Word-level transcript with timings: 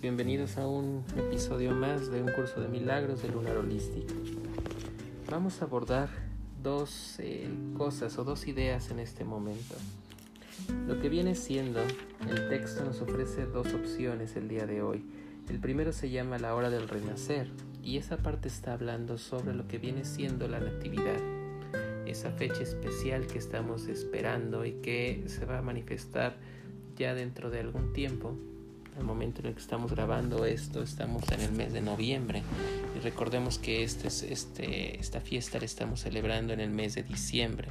bienvenidos 0.00 0.56
a 0.56 0.68
un 0.68 1.04
episodio 1.16 1.72
más 1.72 2.08
de 2.08 2.22
un 2.22 2.30
curso 2.30 2.60
de 2.60 2.68
milagros 2.68 3.22
de 3.22 3.28
Lunar 3.28 3.56
Holístico. 3.56 4.14
Vamos 5.28 5.60
a 5.60 5.64
abordar 5.64 6.10
dos 6.62 7.16
eh, 7.18 7.48
cosas 7.76 8.16
o 8.18 8.22
dos 8.22 8.46
ideas 8.46 8.92
en 8.92 9.00
este 9.00 9.24
momento. 9.24 9.74
Lo 10.86 11.00
que 11.00 11.08
viene 11.08 11.34
siendo, 11.34 11.80
el 12.30 12.48
texto 12.48 12.84
nos 12.84 13.00
ofrece 13.00 13.46
dos 13.46 13.74
opciones 13.74 14.36
el 14.36 14.46
día 14.46 14.64
de 14.64 14.80
hoy. 14.80 15.04
El 15.48 15.58
primero 15.58 15.92
se 15.92 16.08
llama 16.08 16.38
la 16.38 16.54
hora 16.54 16.70
del 16.70 16.88
renacer 16.88 17.50
y 17.82 17.98
esa 17.98 18.18
parte 18.18 18.46
está 18.46 18.74
hablando 18.74 19.18
sobre 19.18 19.56
lo 19.56 19.66
que 19.66 19.78
viene 19.78 20.04
siendo 20.04 20.46
la 20.46 20.60
natividad, 20.60 21.18
esa 22.06 22.30
fecha 22.30 22.62
especial 22.62 23.26
que 23.26 23.38
estamos 23.38 23.88
esperando 23.88 24.64
y 24.64 24.74
que 24.74 25.24
se 25.26 25.44
va 25.46 25.58
a 25.58 25.62
manifestar 25.62 26.36
ya 26.94 27.12
dentro 27.12 27.50
de 27.50 27.58
algún 27.58 27.92
tiempo 27.92 28.38
al 28.96 29.04
momento 29.04 29.40
en 29.40 29.48
el 29.48 29.54
que 29.54 29.60
estamos 29.60 29.90
grabando 29.90 30.44
esto, 30.44 30.82
estamos 30.82 31.24
en 31.32 31.40
el 31.40 31.52
mes 31.52 31.72
de 31.72 31.80
noviembre 31.80 32.42
y 32.96 33.00
recordemos 33.00 33.58
que 33.58 33.82
este, 33.82 34.08
este, 34.08 35.00
esta 35.00 35.20
fiesta 35.20 35.58
la 35.58 35.64
estamos 35.64 36.00
celebrando 36.00 36.52
en 36.52 36.60
el 36.60 36.70
mes 36.70 36.94
de 36.94 37.02
diciembre. 37.02 37.68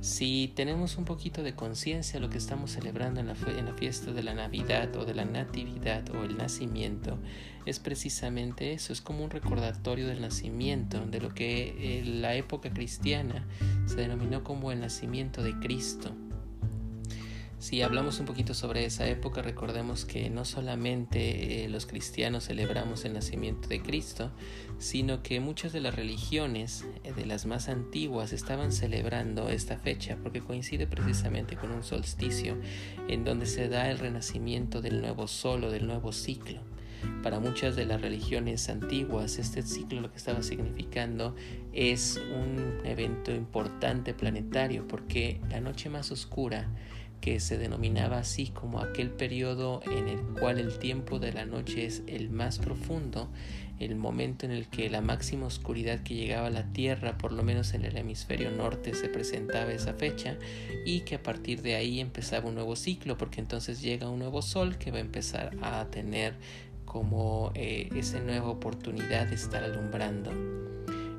Si 0.00 0.52
tenemos 0.54 0.98
un 0.98 1.04
poquito 1.04 1.42
de 1.42 1.54
conciencia 1.54 2.20
lo 2.20 2.30
que 2.30 2.38
estamos 2.38 2.70
celebrando 2.70 3.20
en 3.20 3.26
la, 3.26 3.36
en 3.58 3.64
la, 3.64 3.74
fiesta 3.74 4.12
de 4.12 4.22
la 4.22 4.34
Navidad 4.34 4.94
o 4.96 5.04
de 5.04 5.14
la 5.14 5.24
Natividad 5.24 6.08
o 6.14 6.22
el 6.22 6.36
nacimiento, 6.36 7.18
es 7.64 7.80
precisamente 7.80 8.72
eso, 8.72 8.92
es 8.92 9.00
como 9.00 9.24
un 9.24 9.30
recordatorio 9.30 10.06
del 10.06 10.20
nacimiento, 10.20 11.04
de 11.06 11.20
lo 11.20 11.34
que 11.34 11.98
en 11.98 12.22
la 12.22 12.34
época 12.34 12.70
cristiana 12.70 13.46
se 13.86 13.96
denominó 13.96 14.44
como 14.44 14.70
el 14.70 14.80
nacimiento 14.80 15.42
de 15.42 15.58
Cristo. 15.58 16.14
Si 17.58 17.80
hablamos 17.80 18.20
un 18.20 18.26
poquito 18.26 18.52
sobre 18.52 18.84
esa 18.84 19.08
época, 19.08 19.40
recordemos 19.40 20.04
que 20.04 20.28
no 20.28 20.44
solamente 20.44 21.64
eh, 21.64 21.68
los 21.70 21.86
cristianos 21.86 22.44
celebramos 22.44 23.06
el 23.06 23.14
nacimiento 23.14 23.66
de 23.68 23.80
Cristo, 23.80 24.30
sino 24.78 25.22
que 25.22 25.40
muchas 25.40 25.72
de 25.72 25.80
las 25.80 25.94
religiones, 25.94 26.84
eh, 27.02 27.14
de 27.14 27.24
las 27.24 27.46
más 27.46 27.70
antiguas, 27.70 28.34
estaban 28.34 28.72
celebrando 28.72 29.48
esta 29.48 29.78
fecha 29.78 30.18
porque 30.22 30.42
coincide 30.42 30.86
precisamente 30.86 31.56
con 31.56 31.72
un 31.72 31.82
solsticio 31.82 32.58
en 33.08 33.24
donde 33.24 33.46
se 33.46 33.70
da 33.70 33.90
el 33.90 33.98
renacimiento 33.98 34.82
del 34.82 35.00
nuevo 35.00 35.26
sol 35.26 35.64
o 35.64 35.70
del 35.70 35.86
nuevo 35.86 36.12
ciclo. 36.12 36.60
Para 37.22 37.40
muchas 37.40 37.74
de 37.74 37.86
las 37.86 38.00
religiones 38.00 38.68
antiguas, 38.68 39.38
este 39.38 39.62
ciclo 39.62 40.00
lo 40.00 40.10
que 40.10 40.16
estaba 40.16 40.42
significando 40.42 41.34
es 41.72 42.20
un 42.34 42.86
evento 42.86 43.32
importante 43.32 44.12
planetario 44.14 44.86
porque 44.86 45.40
la 45.50 45.60
noche 45.60 45.88
más 45.88 46.10
oscura 46.10 46.68
que 47.20 47.40
se 47.40 47.58
denominaba 47.58 48.18
así 48.18 48.48
como 48.48 48.80
aquel 48.80 49.10
periodo 49.10 49.80
en 49.84 50.08
el 50.08 50.20
cual 50.38 50.58
el 50.58 50.78
tiempo 50.78 51.18
de 51.18 51.32
la 51.32 51.44
noche 51.44 51.86
es 51.86 52.02
el 52.06 52.30
más 52.30 52.58
profundo, 52.58 53.28
el 53.78 53.96
momento 53.96 54.46
en 54.46 54.52
el 54.52 54.68
que 54.68 54.88
la 54.88 55.00
máxima 55.00 55.46
oscuridad 55.46 56.02
que 56.02 56.14
llegaba 56.14 56.46
a 56.46 56.50
la 56.50 56.72
Tierra, 56.72 57.18
por 57.18 57.32
lo 57.32 57.42
menos 57.42 57.74
en 57.74 57.84
el 57.84 57.96
hemisferio 57.96 58.50
norte, 58.50 58.94
se 58.94 59.08
presentaba 59.08 59.72
esa 59.72 59.94
fecha 59.94 60.38
y 60.84 61.00
que 61.00 61.16
a 61.16 61.22
partir 61.22 61.62
de 61.62 61.74
ahí 61.74 62.00
empezaba 62.00 62.48
un 62.48 62.54
nuevo 62.54 62.76
ciclo, 62.76 63.18
porque 63.18 63.40
entonces 63.40 63.82
llega 63.82 64.08
un 64.08 64.18
nuevo 64.18 64.40
sol 64.40 64.78
que 64.78 64.90
va 64.90 64.98
a 64.98 65.02
empezar 65.02 65.56
a 65.60 65.86
tener 65.90 66.34
como 66.84 67.50
eh, 67.54 67.90
esa 67.94 68.20
nueva 68.20 68.48
oportunidad 68.48 69.26
de 69.26 69.34
estar 69.34 69.62
alumbrando. 69.62 70.75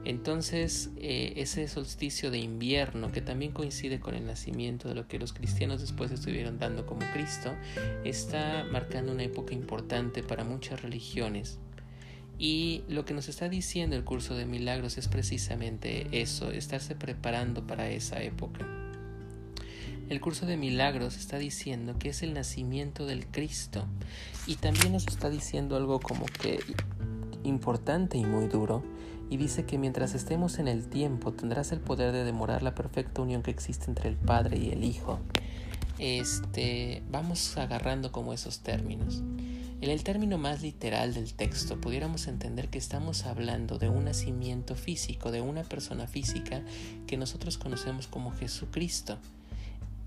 Entonces, 0.07 0.89
eh, 0.95 1.33
ese 1.35 1.67
solsticio 1.67 2.31
de 2.31 2.37
invierno, 2.37 3.11
que 3.11 3.19
también 3.19 3.51
coincide 3.51 3.99
con 3.99 4.15
el 4.15 4.25
nacimiento 4.25 4.87
de 4.87 4.95
lo 4.95 5.05
que 5.05 5.19
los 5.19 5.33
cristianos 5.33 5.81
después 5.81 6.11
estuvieron 6.11 6.59
dando 6.59 6.85
como 6.85 7.01
Cristo, 7.11 7.53
está 8.05 8.65
marcando 8.71 9.11
una 9.11 9.23
época 9.23 9.53
importante 9.53 10.23
para 10.23 10.45
muchas 10.45 10.81
religiones. 10.81 11.59
Y 12.39 12.83
lo 12.87 13.03
que 13.03 13.13
nos 13.13 13.27
está 13.27 13.49
diciendo 13.49 13.97
el 13.97 14.05
curso 14.05 14.33
de 14.37 14.45
milagros 14.45 14.97
es 14.97 15.09
precisamente 15.09 16.07
eso, 16.13 16.51
estarse 16.51 16.95
preparando 16.95 17.67
para 17.67 17.89
esa 17.89 18.23
época. 18.23 18.65
El 20.07 20.21
curso 20.21 20.45
de 20.45 20.55
milagros 20.55 21.17
está 21.17 21.37
diciendo 21.37 21.99
que 21.99 22.07
es 22.07 22.23
el 22.23 22.33
nacimiento 22.33 23.05
del 23.05 23.27
Cristo 23.27 23.85
y 24.45 24.55
también 24.55 24.93
nos 24.93 25.05
está 25.05 25.29
diciendo 25.29 25.75
algo 25.75 25.99
como 25.99 26.27
que 26.27 26.61
importante 27.43 28.17
y 28.17 28.23
muy 28.23 28.47
duro, 28.47 28.83
y 29.29 29.37
dice 29.37 29.65
que 29.65 29.77
mientras 29.77 30.15
estemos 30.15 30.59
en 30.59 30.67
el 30.67 30.87
tiempo 30.87 31.33
tendrás 31.33 31.71
el 31.71 31.79
poder 31.79 32.11
de 32.11 32.23
demorar 32.23 32.63
la 32.63 32.75
perfecta 32.75 33.21
unión 33.21 33.43
que 33.43 33.51
existe 33.51 33.85
entre 33.87 34.09
el 34.09 34.15
Padre 34.15 34.57
y 34.57 34.69
el 34.71 34.83
Hijo. 34.83 35.19
Este, 35.99 37.03
vamos 37.09 37.57
agarrando 37.57 38.11
como 38.11 38.33
esos 38.33 38.59
términos. 38.59 39.23
En 39.79 39.91
el 39.91 40.03
término 40.03 40.37
más 40.37 40.63
literal 40.63 41.13
del 41.13 41.33
texto 41.33 41.79
pudiéramos 41.79 42.27
entender 42.27 42.69
que 42.69 42.79
estamos 42.79 43.25
hablando 43.25 43.77
de 43.77 43.89
un 43.89 44.05
nacimiento 44.05 44.75
físico, 44.75 45.31
de 45.31 45.41
una 45.41 45.63
persona 45.63 46.07
física 46.07 46.63
que 47.05 47.17
nosotros 47.17 47.57
conocemos 47.57 48.07
como 48.07 48.31
Jesucristo. 48.31 49.19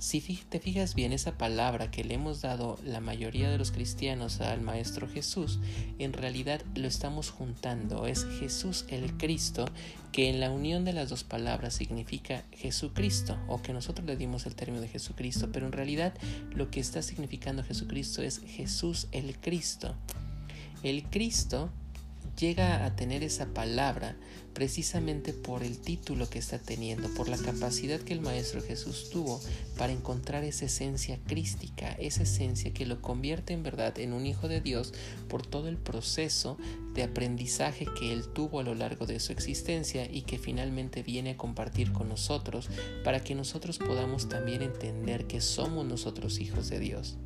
Si 0.00 0.22
te 0.48 0.60
fijas 0.60 0.94
bien, 0.94 1.12
esa 1.12 1.36
palabra 1.36 1.90
que 1.90 2.04
le 2.04 2.14
hemos 2.14 2.40
dado 2.40 2.78
la 2.86 3.00
mayoría 3.00 3.50
de 3.50 3.58
los 3.58 3.70
cristianos 3.70 4.40
al 4.40 4.62
Maestro 4.62 5.06
Jesús, 5.06 5.58
en 5.98 6.14
realidad 6.14 6.62
lo 6.74 6.88
estamos 6.88 7.28
juntando. 7.28 8.06
Es 8.06 8.24
Jesús 8.38 8.86
el 8.88 9.18
Cristo, 9.18 9.66
que 10.10 10.30
en 10.30 10.40
la 10.40 10.50
unión 10.50 10.86
de 10.86 10.94
las 10.94 11.10
dos 11.10 11.22
palabras 11.22 11.74
significa 11.74 12.44
Jesucristo, 12.52 13.38
o 13.46 13.60
que 13.60 13.74
nosotros 13.74 14.06
le 14.06 14.16
dimos 14.16 14.46
el 14.46 14.54
término 14.54 14.80
de 14.80 14.88
Jesucristo, 14.88 15.50
pero 15.52 15.66
en 15.66 15.72
realidad 15.72 16.14
lo 16.50 16.70
que 16.70 16.80
está 16.80 17.02
significando 17.02 17.62
Jesucristo 17.62 18.22
es 18.22 18.40
Jesús 18.46 19.06
el 19.12 19.38
Cristo. 19.38 19.94
El 20.82 21.04
Cristo 21.10 21.68
llega 22.38 22.86
a 22.86 22.96
tener 22.96 23.22
esa 23.22 23.52
palabra 23.52 24.16
precisamente 24.60 25.32
por 25.32 25.62
el 25.62 25.78
título 25.78 26.28
que 26.28 26.38
está 26.38 26.58
teniendo, 26.58 27.08
por 27.14 27.30
la 27.30 27.38
capacidad 27.38 27.98
que 27.98 28.12
el 28.12 28.20
Maestro 28.20 28.60
Jesús 28.60 29.08
tuvo 29.08 29.40
para 29.78 29.90
encontrar 29.90 30.44
esa 30.44 30.66
esencia 30.66 31.18
crística, 31.26 31.92
esa 31.92 32.24
esencia 32.24 32.70
que 32.74 32.84
lo 32.84 33.00
convierte 33.00 33.54
en 33.54 33.62
verdad 33.62 33.98
en 33.98 34.12
un 34.12 34.26
hijo 34.26 34.48
de 34.48 34.60
Dios 34.60 34.92
por 35.30 35.46
todo 35.46 35.68
el 35.68 35.78
proceso 35.78 36.58
de 36.92 37.04
aprendizaje 37.04 37.86
que 37.98 38.12
él 38.12 38.28
tuvo 38.34 38.60
a 38.60 38.62
lo 38.62 38.74
largo 38.74 39.06
de 39.06 39.18
su 39.18 39.32
existencia 39.32 40.04
y 40.04 40.24
que 40.24 40.38
finalmente 40.38 41.02
viene 41.02 41.30
a 41.30 41.36
compartir 41.38 41.94
con 41.94 42.10
nosotros 42.10 42.68
para 43.02 43.24
que 43.24 43.34
nosotros 43.34 43.78
podamos 43.78 44.28
también 44.28 44.60
entender 44.60 45.26
que 45.26 45.40
somos 45.40 45.86
nosotros 45.86 46.38
hijos 46.38 46.68
de 46.68 46.80
Dios. 46.80 47.16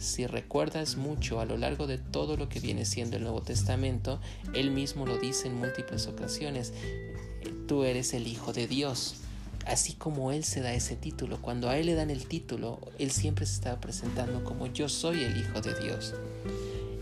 Si 0.00 0.26
recuerdas 0.26 0.96
mucho 0.96 1.40
a 1.40 1.44
lo 1.44 1.58
largo 1.58 1.86
de 1.86 1.98
todo 1.98 2.38
lo 2.38 2.48
que 2.48 2.58
viene 2.58 2.86
siendo 2.86 3.18
el 3.18 3.22
Nuevo 3.22 3.42
Testamento, 3.42 4.18
Él 4.54 4.70
mismo 4.70 5.04
lo 5.04 5.18
dice 5.18 5.46
en 5.46 5.58
múltiples 5.58 6.06
ocasiones, 6.06 6.72
tú 7.68 7.84
eres 7.84 8.14
el 8.14 8.26
Hijo 8.26 8.54
de 8.54 8.66
Dios. 8.66 9.16
Así 9.66 9.92
como 9.92 10.32
Él 10.32 10.42
se 10.42 10.62
da 10.62 10.72
ese 10.72 10.96
título, 10.96 11.42
cuando 11.42 11.68
a 11.68 11.76
Él 11.76 11.84
le 11.84 11.94
dan 11.94 12.08
el 12.08 12.24
título, 12.24 12.80
Él 12.98 13.10
siempre 13.10 13.44
se 13.44 13.52
está 13.52 13.78
presentando 13.78 14.42
como 14.42 14.68
yo 14.68 14.88
soy 14.88 15.22
el 15.22 15.36
Hijo 15.36 15.60
de 15.60 15.74
Dios. 15.78 16.14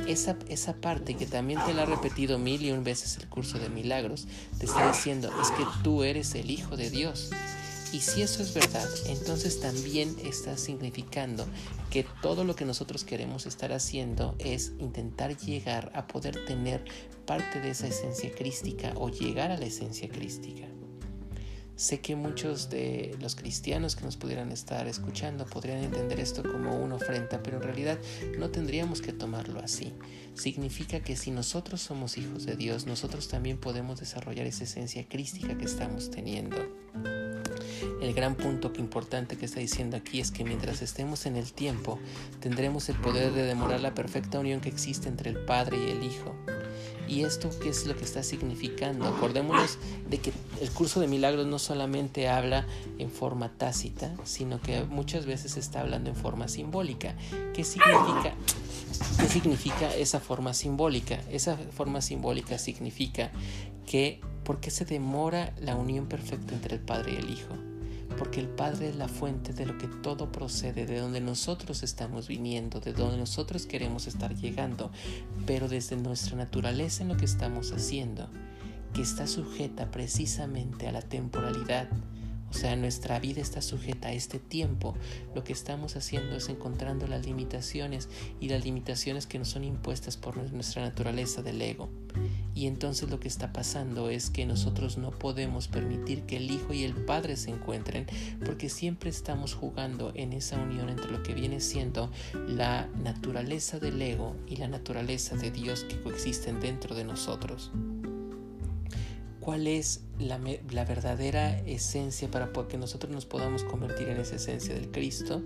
Esa, 0.08 0.36
esa, 0.48 0.74
parte 0.74 1.14
que 1.14 1.26
también 1.26 1.60
te 1.66 1.74
la 1.74 1.82
ha 1.82 1.86
repetido 1.86 2.36
mil 2.40 2.62
y 2.62 2.72
un 2.72 2.82
veces 2.82 3.16
el 3.18 3.28
curso 3.28 3.60
de 3.60 3.68
milagros, 3.68 4.26
te 4.58 4.66
está 4.66 4.88
diciendo, 4.88 5.30
es 5.40 5.52
que 5.52 5.64
tú 5.84 6.02
eres 6.02 6.34
el 6.34 6.50
Hijo 6.50 6.76
de 6.76 6.90
Dios. 6.90 7.30
Y 7.92 8.00
si 8.00 8.20
eso 8.20 8.42
es 8.42 8.52
verdad, 8.52 8.88
entonces 9.06 9.60
también 9.60 10.14
está 10.22 10.58
significando 10.58 11.46
que 11.90 12.04
todo 12.20 12.44
lo 12.44 12.54
que 12.54 12.66
nosotros 12.66 13.04
queremos 13.04 13.46
estar 13.46 13.72
haciendo 13.72 14.34
es 14.38 14.72
intentar 14.78 15.36
llegar 15.38 15.90
a 15.94 16.06
poder 16.06 16.44
tener 16.44 16.84
parte 17.26 17.60
de 17.60 17.70
esa 17.70 17.86
esencia 17.86 18.30
crística 18.32 18.92
o 18.96 19.08
llegar 19.08 19.50
a 19.50 19.56
la 19.56 19.66
esencia 19.66 20.08
crística. 20.08 20.66
Sé 21.76 22.00
que 22.00 22.16
muchos 22.16 22.70
de 22.70 23.16
los 23.20 23.36
cristianos 23.36 23.94
que 23.94 24.04
nos 24.04 24.16
pudieran 24.16 24.50
estar 24.50 24.88
escuchando 24.88 25.46
podrían 25.46 25.84
entender 25.84 26.18
esto 26.18 26.42
como 26.42 26.76
una 26.76 26.96
ofrenda, 26.96 27.40
pero 27.40 27.58
en 27.58 27.62
realidad 27.62 27.98
no 28.36 28.50
tendríamos 28.50 29.00
que 29.00 29.12
tomarlo 29.12 29.60
así. 29.60 29.94
Significa 30.34 31.00
que 31.00 31.16
si 31.16 31.30
nosotros 31.30 31.80
somos 31.80 32.18
hijos 32.18 32.44
de 32.44 32.56
Dios, 32.56 32.86
nosotros 32.86 33.28
también 33.28 33.58
podemos 33.58 34.00
desarrollar 34.00 34.46
esa 34.46 34.64
esencia 34.64 35.08
crística 35.08 35.56
que 35.56 35.66
estamos 35.66 36.10
teniendo. 36.10 36.56
El 38.00 38.14
gran 38.14 38.34
punto 38.34 38.72
importante 38.78 39.36
que 39.36 39.46
está 39.46 39.60
diciendo 39.60 39.96
aquí 39.96 40.20
es 40.20 40.30
que 40.30 40.44
mientras 40.44 40.82
estemos 40.82 41.26
en 41.26 41.36
el 41.36 41.52
tiempo, 41.52 41.98
tendremos 42.40 42.88
el 42.88 42.96
poder 42.96 43.32
de 43.32 43.42
demorar 43.42 43.80
la 43.80 43.94
perfecta 43.94 44.38
unión 44.38 44.60
que 44.60 44.68
existe 44.68 45.08
entre 45.08 45.30
el 45.30 45.38
Padre 45.44 45.78
y 45.78 45.90
el 45.90 46.04
Hijo. 46.04 46.34
¿Y 47.08 47.24
esto 47.24 47.48
qué 47.62 47.70
es 47.70 47.86
lo 47.86 47.96
que 47.96 48.04
está 48.04 48.22
significando? 48.22 49.06
Acordémonos 49.06 49.78
de 50.10 50.18
que 50.18 50.32
el 50.60 50.70
curso 50.70 51.00
de 51.00 51.08
milagros 51.08 51.46
no 51.46 51.58
solamente 51.58 52.28
habla 52.28 52.66
en 52.98 53.10
forma 53.10 53.50
tácita, 53.56 54.14
sino 54.24 54.60
que 54.60 54.84
muchas 54.84 55.24
veces 55.24 55.56
está 55.56 55.80
hablando 55.80 56.10
en 56.10 56.16
forma 56.16 56.48
simbólica. 56.48 57.14
¿Qué 57.54 57.64
significa? 57.64 58.34
¿Qué 59.18 59.26
significa 59.26 59.94
esa 59.94 60.20
forma 60.20 60.52
simbólica? 60.52 61.18
Esa 61.30 61.56
forma 61.56 62.02
simbólica 62.02 62.58
significa 62.58 63.30
que 63.86 64.20
¿por 64.44 64.60
qué 64.60 64.70
se 64.70 64.84
demora 64.84 65.54
la 65.60 65.76
unión 65.76 66.06
perfecta 66.08 66.54
entre 66.54 66.74
el 66.74 66.80
Padre 66.80 67.14
y 67.14 67.16
el 67.16 67.30
Hijo? 67.30 67.67
Porque 68.16 68.40
el 68.40 68.48
Padre 68.48 68.88
es 68.88 68.96
la 68.96 69.08
fuente 69.08 69.52
de 69.52 69.66
lo 69.66 69.76
que 69.78 69.88
todo 69.88 70.32
procede, 70.32 70.86
de 70.86 70.98
donde 70.98 71.20
nosotros 71.20 71.82
estamos 71.82 72.28
viniendo, 72.28 72.80
de 72.80 72.92
donde 72.92 73.18
nosotros 73.18 73.66
queremos 73.66 74.06
estar 74.06 74.34
llegando, 74.34 74.90
pero 75.46 75.68
desde 75.68 75.96
nuestra 75.96 76.36
naturaleza 76.36 77.02
en 77.02 77.08
lo 77.08 77.16
que 77.16 77.26
estamos 77.26 77.72
haciendo, 77.72 78.28
que 78.94 79.02
está 79.02 79.26
sujeta 79.26 79.90
precisamente 79.90 80.88
a 80.88 80.92
la 80.92 81.02
temporalidad, 81.02 81.88
o 82.50 82.54
sea, 82.54 82.76
nuestra 82.76 83.18
vida 83.18 83.40
está 83.40 83.60
sujeta 83.60 84.08
a 84.08 84.12
este 84.12 84.38
tiempo. 84.38 84.94
Lo 85.34 85.44
que 85.44 85.52
estamos 85.52 85.96
haciendo 85.96 86.36
es 86.36 86.48
encontrando 86.48 87.06
las 87.06 87.26
limitaciones 87.26 88.08
y 88.40 88.48
las 88.48 88.64
limitaciones 88.64 89.26
que 89.26 89.38
nos 89.38 89.48
son 89.48 89.64
impuestas 89.64 90.16
por 90.16 90.36
nuestra 90.52 90.82
naturaleza 90.82 91.42
del 91.42 91.60
ego. 91.60 91.90
Y 92.58 92.66
entonces 92.66 93.08
lo 93.08 93.20
que 93.20 93.28
está 93.28 93.52
pasando 93.52 94.10
es 94.10 94.30
que 94.30 94.44
nosotros 94.44 94.98
no 94.98 95.12
podemos 95.12 95.68
permitir 95.68 96.22
que 96.22 96.38
el 96.38 96.50
Hijo 96.50 96.72
y 96.72 96.82
el 96.82 96.92
Padre 96.92 97.36
se 97.36 97.50
encuentren 97.50 98.06
porque 98.44 98.68
siempre 98.68 99.10
estamos 99.10 99.54
jugando 99.54 100.10
en 100.16 100.32
esa 100.32 100.60
unión 100.60 100.88
entre 100.88 101.08
lo 101.08 101.22
que 101.22 101.34
viene 101.34 101.60
siendo 101.60 102.10
la 102.48 102.88
naturaleza 103.00 103.78
del 103.78 104.02
ego 104.02 104.34
y 104.48 104.56
la 104.56 104.66
naturaleza 104.66 105.36
de 105.36 105.52
Dios 105.52 105.84
que 105.84 106.02
coexisten 106.02 106.58
dentro 106.58 106.96
de 106.96 107.04
nosotros. 107.04 107.70
Cuál 109.38 109.68
es 109.68 110.00
la, 110.18 110.38
verdadera 110.38 111.60
esencia 111.60 112.28
para 112.28 112.50
que 112.66 112.76
nosotros 112.76 113.12
nos 113.12 113.24
podamos 113.24 113.62
convertir 113.62 114.08
en 114.08 114.16
esa 114.16 114.34
esencia 114.34 114.74
del 114.74 114.90
Cristo, 114.90 115.44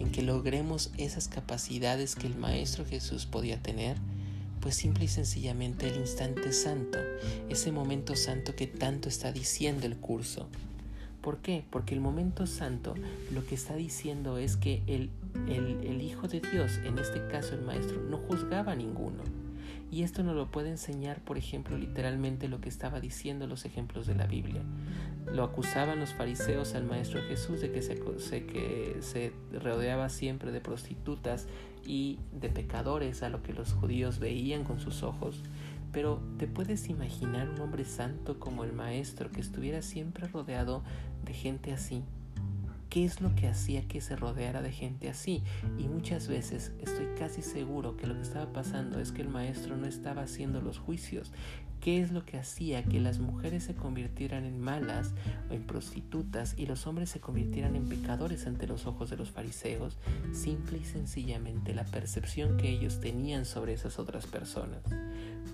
en 0.00 0.10
que 0.10 0.22
logremos 0.22 0.90
esas 0.98 1.28
capacidades 1.28 2.16
que 2.16 2.26
el 2.26 2.34
Maestro 2.34 2.84
Jesús 2.84 3.24
podía 3.24 3.62
tener, 3.62 3.98
pues 4.60 4.76
simple 4.76 5.04
y 5.04 5.08
sencillamente 5.08 5.88
el 5.88 5.96
instante 5.96 6.52
santo, 6.52 6.98
ese 7.48 7.72
momento 7.72 8.16
santo 8.16 8.54
que 8.54 8.66
tanto 8.66 9.08
está 9.08 9.32
diciendo 9.32 9.86
el 9.86 9.96
curso. 9.96 10.48
¿Por 11.20 11.38
qué? 11.38 11.64
Porque 11.70 11.94
el 11.94 12.00
momento 12.00 12.46
santo 12.46 12.94
lo 13.32 13.44
que 13.46 13.54
está 13.54 13.74
diciendo 13.74 14.38
es 14.38 14.56
que 14.56 14.82
el, 14.86 15.10
el, 15.48 16.00
Hijo 16.00 16.28
de 16.28 16.40
Dios, 16.40 16.78
en 16.84 16.98
este 16.98 17.26
caso 17.28 17.54
el 17.54 17.62
Maestro, 17.62 18.00
no 18.00 18.18
juzgaba 18.18 18.72
a 18.72 18.76
ninguno 18.76 19.22
y 19.90 20.04
esto 20.04 20.22
nos 20.22 20.36
lo 20.36 20.50
puede 20.50 20.70
enseñar, 20.70 21.20
por 21.20 21.36
ejemplo, 21.36 21.76
literalmente 21.76 22.48
lo 22.48 22.60
que 22.60 22.68
estaba 22.68 23.00
diciendo 23.00 23.46
los 23.46 23.64
ejemplos 23.64 24.06
de 24.06 24.14
la 24.14 24.26
Biblia. 24.26 24.62
Lo 25.32 25.42
acusaban 25.42 25.98
los 25.98 26.14
fariseos 26.14 26.74
al 26.74 26.84
Maestro 26.84 27.20
Jesús 27.22 27.60
de 27.60 27.72
que 27.72 27.82
se, 27.82 27.96
que 28.46 28.96
se 29.00 29.32
rodeaba 29.52 30.08
siempre 30.08 30.52
de 30.52 30.60
prostitutas 30.60 31.48
y 31.84 32.20
de 32.32 32.50
pecadores 32.50 33.22
a 33.22 33.30
lo 33.30 33.42
que 33.42 33.52
los 33.52 33.72
judíos 33.72 34.20
veían 34.20 34.62
con 34.64 34.78
sus 34.78 35.02
ojos. 35.02 35.42
Pero 35.92 36.22
¿te 36.38 36.46
puedes 36.46 36.88
imaginar 36.88 37.48
un 37.48 37.60
hombre 37.60 37.84
santo 37.84 38.38
como 38.38 38.62
el 38.62 38.72
Maestro 38.72 39.32
que 39.32 39.40
estuviera 39.40 39.82
siempre 39.82 40.28
rodeado 40.28 40.84
de 41.24 41.34
gente 41.34 41.72
así? 41.72 42.04
Qué 42.90 43.04
es 43.04 43.20
lo 43.20 43.34
que 43.36 43.48
hacía 43.48 43.86
que 43.86 44.00
se 44.00 44.16
rodeara 44.16 44.60
de 44.60 44.72
gente 44.72 45.08
así. 45.08 45.42
Y 45.78 45.88
muchas 45.88 46.28
veces 46.28 46.72
estoy 46.80 47.06
casi 47.18 47.40
seguro 47.40 47.96
que 47.96 48.06
lo 48.06 48.14
que 48.14 48.22
estaba 48.22 48.52
pasando 48.52 49.00
es 49.00 49.12
que 49.12 49.22
el 49.22 49.28
maestro 49.28 49.76
no 49.76 49.86
estaba 49.86 50.22
haciendo 50.22 50.60
los 50.60 50.78
juicios. 50.78 51.32
¿Qué 51.80 52.02
es 52.02 52.12
lo 52.12 52.26
que 52.26 52.36
hacía 52.36 52.82
que 52.82 53.00
las 53.00 53.20
mujeres 53.20 53.64
se 53.64 53.74
convirtieran 53.74 54.44
en 54.44 54.60
malas 54.60 55.14
o 55.48 55.54
en 55.54 55.62
prostitutas 55.62 56.54
y 56.58 56.66
los 56.66 56.86
hombres 56.86 57.08
se 57.08 57.20
convirtieran 57.20 57.74
en 57.74 57.88
pecadores 57.88 58.46
ante 58.46 58.66
los 58.66 58.86
ojos 58.86 59.08
de 59.08 59.16
los 59.16 59.30
fariseos? 59.30 59.96
Simple 60.34 60.78
y 60.78 60.84
sencillamente 60.84 61.72
la 61.72 61.84
percepción 61.84 62.58
que 62.58 62.68
ellos 62.68 63.00
tenían 63.00 63.46
sobre 63.46 63.72
esas 63.72 63.98
otras 63.98 64.26
personas. 64.26 64.82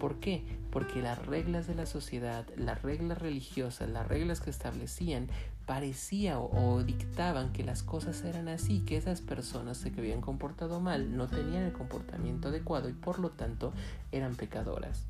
¿Por 0.01 0.19
qué? 0.19 0.43
Porque 0.73 1.01
las 1.01 1.25
reglas 1.25 1.69
de 1.69 1.77
la 1.77 1.87
sociedad, 1.87 2.45
las 2.57 2.83
reglas 2.83 3.19
religiosas, 3.19 3.89
las 3.89 4.09
reglas 4.09 4.41
que 4.41 4.51
establecían 4.51 5.29
parecía 5.67 6.39
o, 6.39 6.83
dictaban 6.85 7.53
que 7.53 7.65
las 7.65 7.83
cosas 7.83 8.25
eran 8.25 8.49
así, 8.49 8.81
que 8.81 8.97
esas 8.97 9.21
personas 9.21 9.85
que 9.85 10.01
habían 10.01 10.21
comportado 10.21 10.81
mal 10.81 11.17
no 11.17 11.27
tenían 11.27 11.65
el 11.65 11.73
comportamiento 11.73 12.49
adecuado 12.49 12.89
y 12.89 12.93
por 12.93 13.19
lo 13.19 13.31
tanto 13.31 13.73
eran 14.13 14.37
pecadoras. 14.37 15.05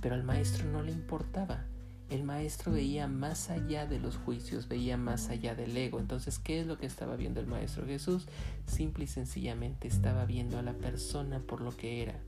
Pero 0.00 0.14
al 0.14 0.24
maestro 0.24 0.66
no 0.70 0.82
le 0.82 0.90
importaba. 0.90 1.64
El 2.10 2.22
maestro 2.22 2.72
veía 2.72 3.08
más 3.08 3.50
allá 3.50 3.86
de 3.86 3.98
los 3.98 4.16
juicios, 4.16 4.68
veía 4.68 4.96
más 4.96 5.28
allá 5.28 5.54
del 5.54 5.76
ego. 5.76 5.98
Entonces, 5.98 6.38
¿qué 6.38 6.60
es 6.60 6.66
lo 6.66 6.78
que 6.78 6.86
estaba 6.86 7.16
viendo 7.16 7.40
el 7.40 7.46
maestro 7.46 7.86
Jesús? 7.86 8.26
Simple 8.66 9.04
y 9.04 9.06
sencillamente 9.06 9.88
estaba 9.88 10.24
viendo 10.24 10.58
a 10.58 10.62
la 10.62 10.74
persona 10.74 11.40
por 11.40 11.60
lo 11.60 11.74
que 11.76 12.02
era. 12.02 12.20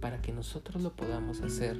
Para 0.00 0.20
que 0.20 0.32
nosotros 0.32 0.82
lo 0.82 0.92
podamos 0.92 1.40
hacer, 1.40 1.76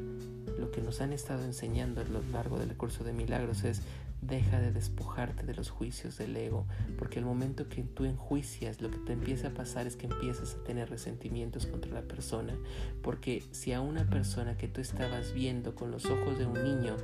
lo 0.59 0.71
que 0.71 0.81
nos 0.81 1.01
han 1.01 1.13
estado 1.13 1.45
enseñando 1.45 2.01
a 2.01 2.05
lo 2.05 2.23
largo 2.33 2.59
del 2.59 2.77
curso 2.77 3.05
de 3.05 3.13
milagros 3.13 3.65
es 3.65 3.83
Deja 4.27 4.59
de 4.59 4.73
despojarte 4.73 5.45
de 5.45 5.55
los 5.55 5.69
juicios 5.69 6.17
del 6.17 6.35
ego, 6.37 6.67
porque 6.99 7.19
el 7.19 7.27
momento 7.27 7.69
que 7.69 7.83
tú 7.83 8.07
enjuicias, 8.07 8.81
lo 8.81 8.91
que 8.91 8.97
te 8.99 9.13
empieza 9.13 9.49
a 9.49 9.51
pasar 9.51 9.87
es 9.87 9.97
que 9.97 10.07
empiezas 10.07 10.55
a 10.55 10.65
tener 10.65 10.89
resentimientos 10.89 11.67
contra 11.67 11.93
la 11.93 12.03
persona, 12.03 12.55
porque 13.03 13.43
si 13.51 13.73
a 13.73 13.83
una 13.83 14.09
persona 14.09 14.57
que 14.57 14.67
tú 14.67 14.81
estabas 14.81 15.35
viendo 15.35 15.75
con 15.75 15.91
los 15.91 16.07
ojos 16.07 16.39
de 16.39 16.47
un 16.47 16.55
niño, 16.55 16.97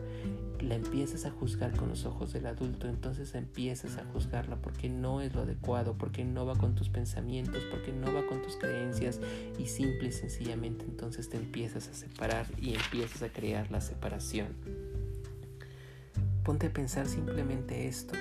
la 0.62 0.74
empiezas 0.74 1.26
a 1.26 1.30
juzgar 1.30 1.76
con 1.76 1.88
los 1.90 2.06
ojos 2.06 2.32
del 2.32 2.46
adulto, 2.46 2.88
entonces 2.88 3.34
empiezas 3.34 3.98
a 3.98 4.04
juzgarla 4.04 4.56
porque 4.56 4.88
no 4.88 5.20
es 5.20 5.34
lo 5.34 5.42
adecuado, 5.42 5.96
porque 5.98 6.24
no 6.24 6.46
va 6.46 6.56
con 6.56 6.74
tus 6.74 6.88
pensamientos, 6.88 7.62
porque 7.70 7.92
no 7.92 8.12
va 8.14 8.26
con 8.26 8.42
tus 8.42 8.56
creencias 8.56 9.20
y 9.58 9.66
simple 9.66 10.08
y 10.08 10.12
sencillamente 10.12 10.84
entonces 10.84 11.28
te 11.28 11.36
empiezas 11.36 11.88
a 11.88 11.94
separar 11.94 12.46
y 12.58 12.74
empiezas 12.74 13.22
a 13.22 13.28
crear 13.28 13.70
la 13.70 13.80
separación. 13.80 14.89
Ponte 16.50 16.66
a 16.66 16.72
pensar 16.72 17.06
simplemente 17.06 17.86
esto. 17.86 18.14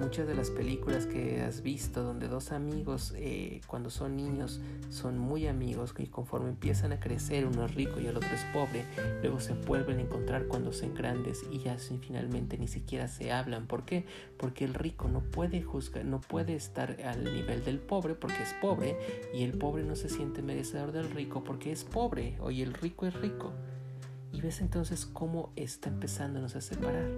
Muchas 0.00 0.26
de 0.26 0.34
las 0.34 0.50
películas 0.50 1.06
que 1.06 1.40
has 1.40 1.62
visto 1.62 2.02
donde 2.02 2.26
dos 2.26 2.50
amigos 2.50 3.14
eh, 3.14 3.60
cuando 3.68 3.90
son 3.90 4.16
niños 4.16 4.60
son 4.88 5.18
muy 5.18 5.46
amigos 5.46 5.94
y 5.98 6.08
conforme 6.08 6.48
empiezan 6.48 6.90
a 6.90 6.98
crecer 6.98 7.46
uno 7.46 7.64
es 7.64 7.76
rico 7.76 8.00
y 8.00 8.08
el 8.08 8.16
otro 8.16 8.28
es 8.34 8.42
pobre, 8.52 8.84
luego 9.22 9.38
se 9.38 9.52
vuelven 9.52 9.98
a 9.98 10.02
encontrar 10.02 10.48
cuando 10.48 10.72
son 10.72 10.94
grandes 10.94 11.44
y 11.52 11.60
ya 11.60 11.76
finalmente 11.78 12.58
ni 12.58 12.66
siquiera 12.66 13.06
se 13.06 13.30
hablan. 13.30 13.68
¿Por 13.68 13.84
qué? 13.84 14.04
Porque 14.36 14.64
el 14.64 14.74
rico 14.74 15.06
no 15.06 15.20
puede 15.20 15.62
juzgar, 15.62 16.04
no 16.04 16.20
puede 16.20 16.56
estar 16.56 16.96
al 17.04 17.22
nivel 17.22 17.64
del 17.64 17.78
pobre 17.78 18.16
porque 18.16 18.42
es 18.42 18.52
pobre 18.60 18.96
y 19.32 19.44
el 19.44 19.56
pobre 19.56 19.84
no 19.84 19.94
se 19.94 20.08
siente 20.08 20.42
merecedor 20.42 20.90
del 20.90 21.08
rico 21.12 21.44
porque 21.44 21.70
es 21.70 21.84
pobre. 21.84 22.36
Oye, 22.40 22.64
el 22.64 22.74
rico 22.74 23.06
es 23.06 23.14
rico. 23.14 23.52
Y 24.32 24.40
ves 24.40 24.60
entonces 24.60 25.06
cómo 25.06 25.52
está 25.56 25.88
empezándonos 25.88 26.54
a 26.56 26.60
separar. 26.60 27.08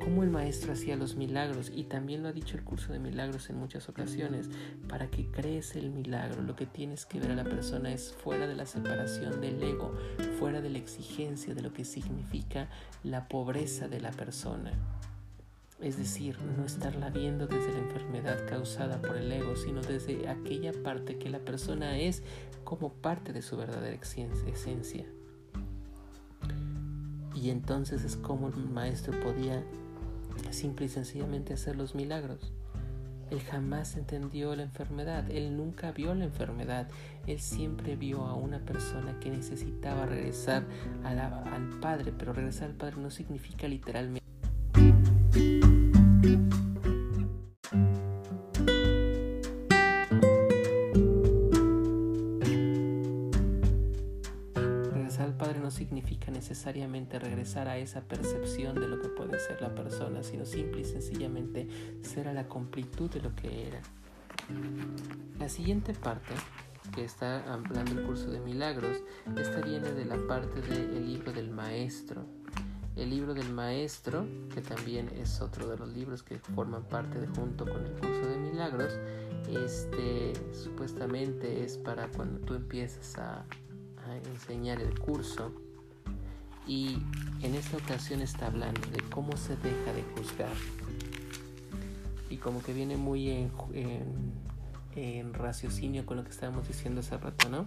Cómo 0.00 0.22
el 0.22 0.30
maestro 0.30 0.72
hacía 0.72 0.96
los 0.96 1.16
milagros, 1.16 1.70
y 1.74 1.84
también 1.84 2.22
lo 2.22 2.30
ha 2.30 2.32
dicho 2.32 2.56
el 2.56 2.64
curso 2.64 2.94
de 2.94 2.98
milagros 2.98 3.50
en 3.50 3.58
muchas 3.58 3.90
ocasiones, 3.90 4.48
para 4.88 5.10
que 5.10 5.26
crees 5.26 5.76
el 5.76 5.90
milagro, 5.90 6.42
lo 6.42 6.56
que 6.56 6.64
tienes 6.64 7.04
que 7.04 7.20
ver 7.20 7.32
a 7.32 7.36
la 7.36 7.44
persona 7.44 7.92
es 7.92 8.14
fuera 8.14 8.46
de 8.46 8.54
la 8.54 8.64
separación 8.64 9.42
del 9.42 9.62
ego, 9.62 9.92
fuera 10.38 10.62
de 10.62 10.70
la 10.70 10.78
exigencia 10.78 11.54
de 11.54 11.60
lo 11.60 11.74
que 11.74 11.84
significa 11.84 12.70
la 13.04 13.28
pobreza 13.28 13.86
de 13.88 14.00
la 14.00 14.12
persona. 14.12 14.72
Es 15.80 15.96
decir, 15.96 16.38
no 16.56 16.64
estarla 16.64 17.10
viendo 17.10 17.46
desde 17.46 17.72
la 17.72 17.78
enfermedad 17.78 18.48
causada 18.48 19.00
por 19.00 19.16
el 19.16 19.30
ego, 19.30 19.56
sino 19.56 19.80
desde 19.80 20.28
aquella 20.28 20.72
parte 20.82 21.18
que 21.18 21.30
la 21.30 21.38
persona 21.38 21.98
es 21.98 22.22
como 22.64 22.92
parte 22.94 23.32
de 23.32 23.42
su 23.42 23.56
verdadera 23.56 23.94
esencia. 23.94 25.04
Y 27.40 27.50
entonces 27.50 28.04
es 28.04 28.16
como 28.16 28.48
el 28.48 28.68
maestro 28.68 29.18
podía 29.20 29.62
simple 30.50 30.86
y 30.86 30.88
sencillamente 30.88 31.54
hacer 31.54 31.76
los 31.76 31.94
milagros. 31.94 32.52
Él 33.30 33.40
jamás 33.42 33.96
entendió 33.96 34.56
la 34.56 34.62
enfermedad, 34.62 35.30
él 35.30 35.56
nunca 35.56 35.92
vio 35.92 36.14
la 36.14 36.24
enfermedad, 36.24 36.88
él 37.26 37.38
siempre 37.38 37.94
vio 37.94 38.24
a 38.24 38.34
una 38.34 38.58
persona 38.58 39.20
que 39.20 39.30
necesitaba 39.30 40.06
regresar 40.06 40.64
al 41.04 41.78
Padre, 41.80 42.12
pero 42.16 42.32
regresar 42.32 42.70
al 42.70 42.76
Padre 42.76 42.96
no 42.96 43.10
significa 43.10 43.68
literalmente 43.68 44.27
necesariamente 56.30 57.18
regresar 57.18 57.68
a 57.68 57.78
esa 57.78 58.00
percepción 58.02 58.74
de 58.74 58.88
lo 58.88 59.00
que 59.00 59.08
puede 59.08 59.38
ser 59.38 59.60
la 59.60 59.74
persona, 59.74 60.22
sino 60.22 60.44
simple 60.44 60.82
y 60.82 60.84
sencillamente 60.84 61.68
ser 62.02 62.28
a 62.28 62.32
la 62.32 62.48
completud 62.48 63.10
de 63.10 63.20
lo 63.20 63.34
que 63.34 63.68
era. 63.68 63.80
La 65.38 65.48
siguiente 65.48 65.92
parte 65.94 66.34
que 66.94 67.04
está 67.04 67.52
hablando 67.52 67.92
el 67.92 68.06
curso 68.06 68.30
de 68.30 68.40
milagros, 68.40 69.02
esta 69.36 69.60
viene 69.60 69.92
de 69.92 70.04
la 70.04 70.16
parte 70.26 70.60
del 70.62 71.06
libro 71.06 71.32
del 71.32 71.50
maestro. 71.50 72.24
El 72.96 73.10
libro 73.10 73.34
del 73.34 73.52
maestro, 73.52 74.26
que 74.52 74.60
también 74.60 75.08
es 75.20 75.40
otro 75.40 75.68
de 75.68 75.76
los 75.76 75.88
libros 75.92 76.22
que 76.22 76.38
forman 76.38 76.82
parte 76.84 77.20
de 77.20 77.28
junto 77.28 77.64
con 77.64 77.84
el 77.84 77.92
curso 77.92 78.26
de 78.28 78.38
milagros, 78.38 78.98
este 79.48 80.32
supuestamente 80.52 81.62
es 81.62 81.78
para 81.78 82.08
cuando 82.08 82.40
tú 82.40 82.54
empiezas 82.54 83.16
a 83.18 83.44
enseñar 84.26 84.80
el 84.80 84.98
curso 84.98 85.52
y 86.68 86.98
en 87.42 87.54
esta 87.54 87.78
ocasión 87.78 88.20
está 88.20 88.46
hablando 88.46 88.82
de 88.90 89.00
cómo 89.10 89.36
se 89.38 89.56
deja 89.56 89.94
de 89.94 90.02
juzgar. 90.14 90.52
Y 92.28 92.36
como 92.36 92.62
que 92.62 92.74
viene 92.74 92.98
muy 92.98 93.30
en, 93.30 93.50
raciocinio 95.32 96.04
con 96.04 96.18
lo 96.18 96.24
que 96.24 96.30
estábamos 96.30 96.68
diciendo 96.68 97.00
hace 97.00 97.16
rato, 97.16 97.48
¿no? 97.48 97.66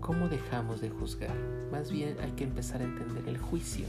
¿Cómo 0.00 0.28
dejamos 0.28 0.80
de 0.80 0.90
juzgar? 0.90 1.36
Más 1.70 1.92
bien 1.92 2.16
hay 2.20 2.32
que 2.32 2.42
empezar 2.42 2.80
a 2.80 2.84
entender 2.84 3.28
el 3.28 3.38
juicio. 3.38 3.86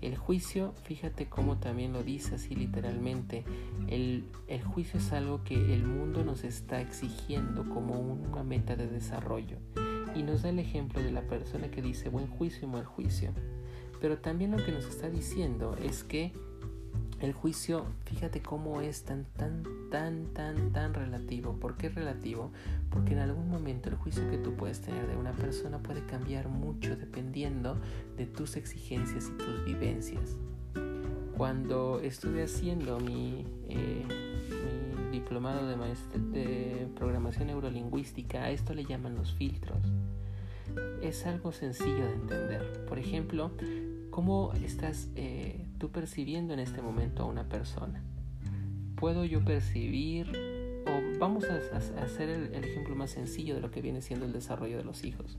El 0.00 0.16
juicio, 0.16 0.74
fíjate 0.84 1.28
cómo 1.28 1.56
también 1.56 1.92
lo 1.92 2.04
dice 2.04 2.36
así 2.36 2.54
literalmente, 2.54 3.42
el, 3.88 4.24
el, 4.46 4.62
juicio 4.62 5.00
es 5.00 5.12
algo 5.12 5.42
que 5.42 5.74
el 5.74 5.84
mundo 5.84 6.22
nos 6.22 6.44
está 6.44 6.80
exigiendo 6.80 7.68
como 7.68 7.98
una 7.98 8.44
meta 8.44 8.76
de 8.76 8.86
desarrollo. 8.86 9.56
Y 10.14 10.22
nos 10.22 10.42
da 10.42 10.48
el 10.50 10.58
ejemplo 10.58 11.02
de 11.02 11.12
la 11.12 11.22
persona 11.22 11.70
que 11.70 11.82
dice 11.82 12.08
buen 12.08 12.26
juicio 12.26 12.66
y 12.66 12.70
mal 12.70 12.84
juicio. 12.84 13.30
Pero 14.00 14.18
también 14.18 14.52
lo 14.52 14.64
que 14.64 14.72
nos 14.72 14.86
está 14.86 15.08
diciendo 15.08 15.76
es 15.82 16.04
que 16.04 16.32
el 17.20 17.32
juicio, 17.32 17.84
fíjate 18.04 18.40
cómo 18.42 18.80
es 18.80 19.02
tan, 19.02 19.24
tan, 19.36 19.64
tan, 19.90 20.26
tan, 20.34 20.72
tan 20.72 20.94
relativo. 20.94 21.54
¿Por 21.54 21.76
qué 21.76 21.88
relativo? 21.88 22.52
Porque 22.90 23.14
en 23.14 23.18
algún 23.18 23.48
momento 23.50 23.88
el 23.88 23.96
juicio 23.96 24.28
que 24.30 24.38
tú 24.38 24.54
puedes 24.54 24.80
tener 24.80 25.08
de 25.08 25.16
una 25.16 25.32
persona 25.32 25.78
puede 25.78 26.04
cambiar 26.06 26.48
mucho 26.48 26.96
dependiendo 26.96 27.76
de 28.16 28.26
tus 28.26 28.56
exigencias 28.56 29.32
y 29.34 29.38
tus 29.38 29.64
vivencias. 29.64 30.36
Cuando 31.36 32.00
estuve 32.00 32.44
haciendo 32.44 33.00
mi, 33.00 33.44
eh, 33.68 34.04
mi 35.10 35.18
diplomado 35.18 35.66
de, 35.66 35.76
de 36.30 36.88
programación 36.94 37.48
neurolingüística, 37.48 38.44
a 38.44 38.50
esto 38.50 38.74
le 38.74 38.84
llaman 38.84 39.16
los 39.16 39.32
filtros. 39.32 39.78
Es 41.02 41.26
algo 41.26 41.52
sencillo 41.52 42.04
de 42.06 42.12
entender. 42.14 42.84
Por 42.86 42.98
ejemplo, 42.98 43.52
¿cómo 44.10 44.52
estás... 44.54 45.08
Eh, 45.16 45.64
tú 45.78 45.90
percibiendo 45.90 46.52
en 46.52 46.58
este 46.60 46.82
momento 46.82 47.22
a 47.22 47.26
una 47.26 47.48
persona? 47.48 48.02
¿Puedo 48.96 49.24
yo 49.24 49.44
percibir, 49.44 50.32
o 50.86 51.18
vamos 51.18 51.44
a, 51.44 51.76
hacer 52.02 52.28
el, 52.28 52.54
el 52.54 52.64
ejemplo 52.64 52.96
más 52.96 53.10
sencillo 53.10 53.54
de 53.54 53.60
lo 53.60 53.70
que 53.70 53.80
viene 53.80 54.02
siendo 54.02 54.26
el 54.26 54.32
desarrollo 54.32 54.76
de 54.76 54.84
los 54.84 55.04
hijos? 55.04 55.38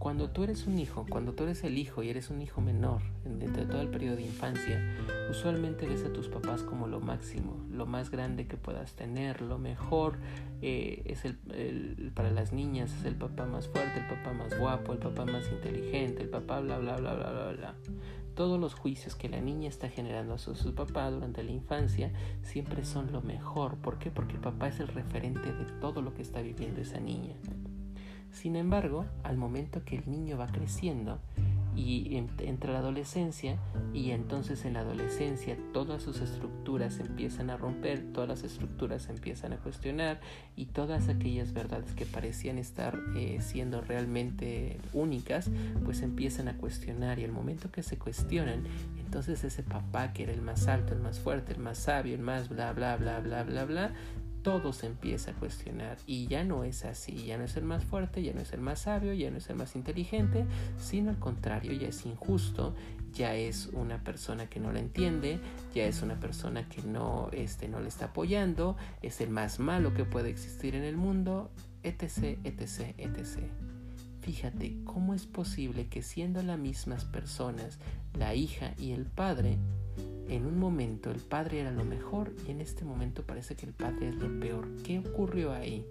Cuando 0.00 0.30
tú 0.30 0.44
eres 0.44 0.66
un 0.66 0.78
hijo, 0.78 1.04
cuando 1.10 1.34
tú 1.34 1.42
eres 1.42 1.62
el 1.62 1.76
hijo 1.76 2.02
y 2.02 2.08
eres 2.08 2.30
un 2.30 2.40
hijo 2.40 2.62
menor 2.62 3.02
dentro 3.22 3.66
de 3.66 3.70
todo 3.70 3.82
el 3.82 3.90
periodo 3.90 4.16
de 4.16 4.22
infancia, 4.22 4.80
usualmente 5.30 5.86
ves 5.86 6.04
a 6.04 6.10
tus 6.10 6.26
papás 6.26 6.62
como 6.62 6.86
lo 6.86 7.00
máximo, 7.00 7.62
lo 7.70 7.84
más 7.84 8.10
grande 8.10 8.46
que 8.46 8.56
puedas 8.56 8.94
tener, 8.94 9.42
lo 9.42 9.58
mejor 9.58 10.16
eh, 10.62 11.02
es 11.04 11.26
el, 11.26 12.12
para 12.14 12.30
las 12.30 12.54
niñas, 12.54 12.94
es 12.94 13.04
el 13.04 13.14
papá 13.14 13.44
más 13.44 13.68
fuerte, 13.68 14.00
el 14.00 14.06
papá 14.06 14.32
más 14.32 14.58
guapo, 14.58 14.94
el 14.94 15.00
papá 15.00 15.26
más 15.26 15.52
inteligente, 15.52 16.22
el 16.22 16.30
papá 16.30 16.60
bla 16.60 16.78
bla 16.78 16.96
bla 16.96 17.12
bla 17.12 17.30
bla 17.30 17.52
bla. 17.52 17.74
Todos 18.34 18.58
los 18.58 18.72
juicios 18.72 19.14
que 19.16 19.28
la 19.28 19.42
niña 19.42 19.68
está 19.68 19.90
generando 19.90 20.32
a 20.32 20.38
su, 20.38 20.54
su, 20.54 20.74
papá 20.74 21.10
durante 21.10 21.42
la 21.42 21.50
infancia 21.50 22.10
siempre 22.40 22.86
son 22.86 23.12
lo 23.12 23.20
mejor. 23.20 23.76
¿Por 23.76 23.98
qué? 23.98 24.10
Porque 24.10 24.36
el 24.36 24.40
papá 24.40 24.68
es 24.68 24.80
el 24.80 24.88
referente 24.88 25.52
de 25.52 25.66
todo 25.78 26.00
lo 26.00 26.14
que 26.14 26.22
está 26.22 26.40
viviendo 26.40 26.80
esa 26.80 27.00
niña. 27.00 27.34
Sin 28.32 28.56
embargo, 28.56 29.06
al 29.22 29.36
momento 29.36 29.84
que 29.84 29.96
el 29.96 30.10
niño 30.10 30.38
va 30.38 30.46
creciendo 30.46 31.18
y 31.76 32.16
entra 32.38 32.72
la 32.72 32.80
adolescencia 32.80 33.56
y 33.94 34.10
entonces 34.10 34.64
en 34.64 34.74
la 34.74 34.80
adolescencia 34.80 35.56
todas 35.72 36.02
sus 36.02 36.20
estructuras 36.20 36.98
empiezan 36.98 37.48
a 37.48 37.56
romper, 37.56 38.12
todas 38.12 38.28
las 38.28 38.42
estructuras 38.42 39.08
empiezan 39.08 39.52
a 39.52 39.56
cuestionar 39.56 40.20
y 40.56 40.66
todas 40.66 41.08
aquellas 41.08 41.52
verdades 41.52 41.92
que 41.92 42.06
parecían 42.06 42.58
estar 42.58 42.98
eh, 43.16 43.38
siendo 43.40 43.80
realmente 43.80 44.78
únicas 44.92 45.50
pues 45.84 46.02
empiezan 46.02 46.48
a 46.48 46.56
cuestionar 46.56 47.18
y 47.18 47.24
al 47.24 47.32
momento 47.32 47.70
que 47.70 47.82
se 47.82 47.96
cuestionan 47.96 48.64
entonces 48.98 49.42
ese 49.44 49.62
papá 49.62 50.12
que 50.12 50.24
era 50.24 50.32
el 50.32 50.42
más 50.42 50.66
alto, 50.66 50.92
el 50.92 51.00
más 51.00 51.18
fuerte, 51.18 51.52
el 51.52 51.60
más 51.60 51.78
sabio, 51.78 52.14
el 52.14 52.20
más 52.20 52.48
bla 52.48 52.72
bla 52.72 52.96
bla 52.96 53.20
bla 53.20 53.42
bla 53.44 53.64
bla 53.64 53.92
todo 54.42 54.72
se 54.72 54.86
empieza 54.86 55.32
a 55.32 55.34
cuestionar 55.34 55.98
y 56.06 56.26
ya 56.26 56.44
no 56.44 56.64
es 56.64 56.84
así, 56.84 57.24
ya 57.24 57.38
no 57.38 57.44
es 57.44 57.56
el 57.56 57.64
más 57.64 57.84
fuerte, 57.84 58.22
ya 58.22 58.32
no 58.32 58.40
es 58.40 58.52
el 58.52 58.60
más 58.60 58.80
sabio, 58.80 59.12
ya 59.12 59.30
no 59.30 59.38
es 59.38 59.48
el 59.50 59.56
más 59.56 59.76
inteligente, 59.76 60.46
sino 60.78 61.10
al 61.10 61.18
contrario, 61.18 61.72
ya 61.72 61.88
es 61.88 62.06
injusto, 62.06 62.74
ya 63.12 63.34
es 63.34 63.66
una 63.72 64.02
persona 64.02 64.48
que 64.48 64.60
no 64.60 64.72
la 64.72 64.80
entiende, 64.80 65.40
ya 65.74 65.84
es 65.84 66.02
una 66.02 66.18
persona 66.18 66.68
que 66.68 66.82
no, 66.82 67.28
este, 67.32 67.68
no 67.68 67.80
le 67.80 67.88
está 67.88 68.06
apoyando, 68.06 68.76
es 69.02 69.20
el 69.20 69.30
más 69.30 69.58
malo 69.58 69.94
que 69.94 70.04
puede 70.04 70.30
existir 70.30 70.74
en 70.74 70.84
el 70.84 70.96
mundo, 70.96 71.50
etc, 71.82 72.38
etc, 72.44 72.94
etc. 72.98 73.40
Fíjate 74.20 74.76
cómo 74.84 75.14
es 75.14 75.26
posible 75.26 75.88
que 75.88 76.02
siendo 76.02 76.42
las 76.42 76.58
mismas 76.58 77.04
personas, 77.04 77.78
la 78.18 78.34
hija 78.34 78.74
y 78.78 78.92
el 78.92 79.06
padre, 79.06 79.56
en 80.30 80.46
un 80.46 80.60
momento 80.60 81.10
el 81.10 81.18
padre 81.18 81.60
era 81.60 81.72
lo 81.72 81.84
mejor 81.84 82.32
y 82.46 82.52
en 82.52 82.60
este 82.60 82.84
momento 82.84 83.24
parece 83.24 83.56
que 83.56 83.66
el 83.66 83.72
padre 83.72 84.10
es 84.10 84.14
lo 84.14 84.38
peor. 84.38 84.68
¿Qué 84.84 85.00
ocurrió 85.00 85.52
ahí? 85.52 85.84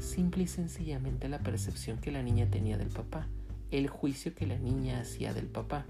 Simple 0.00 0.42
y 0.42 0.46
sencillamente 0.48 1.28
la 1.28 1.38
percepción 1.38 1.98
que 1.98 2.10
la 2.10 2.24
niña 2.24 2.50
tenía 2.50 2.76
del 2.76 2.88
papá, 2.88 3.28
el 3.70 3.88
juicio 3.88 4.34
que 4.34 4.48
la 4.48 4.58
niña 4.58 5.00
hacía 5.00 5.32
del 5.32 5.46
papá. 5.46 5.86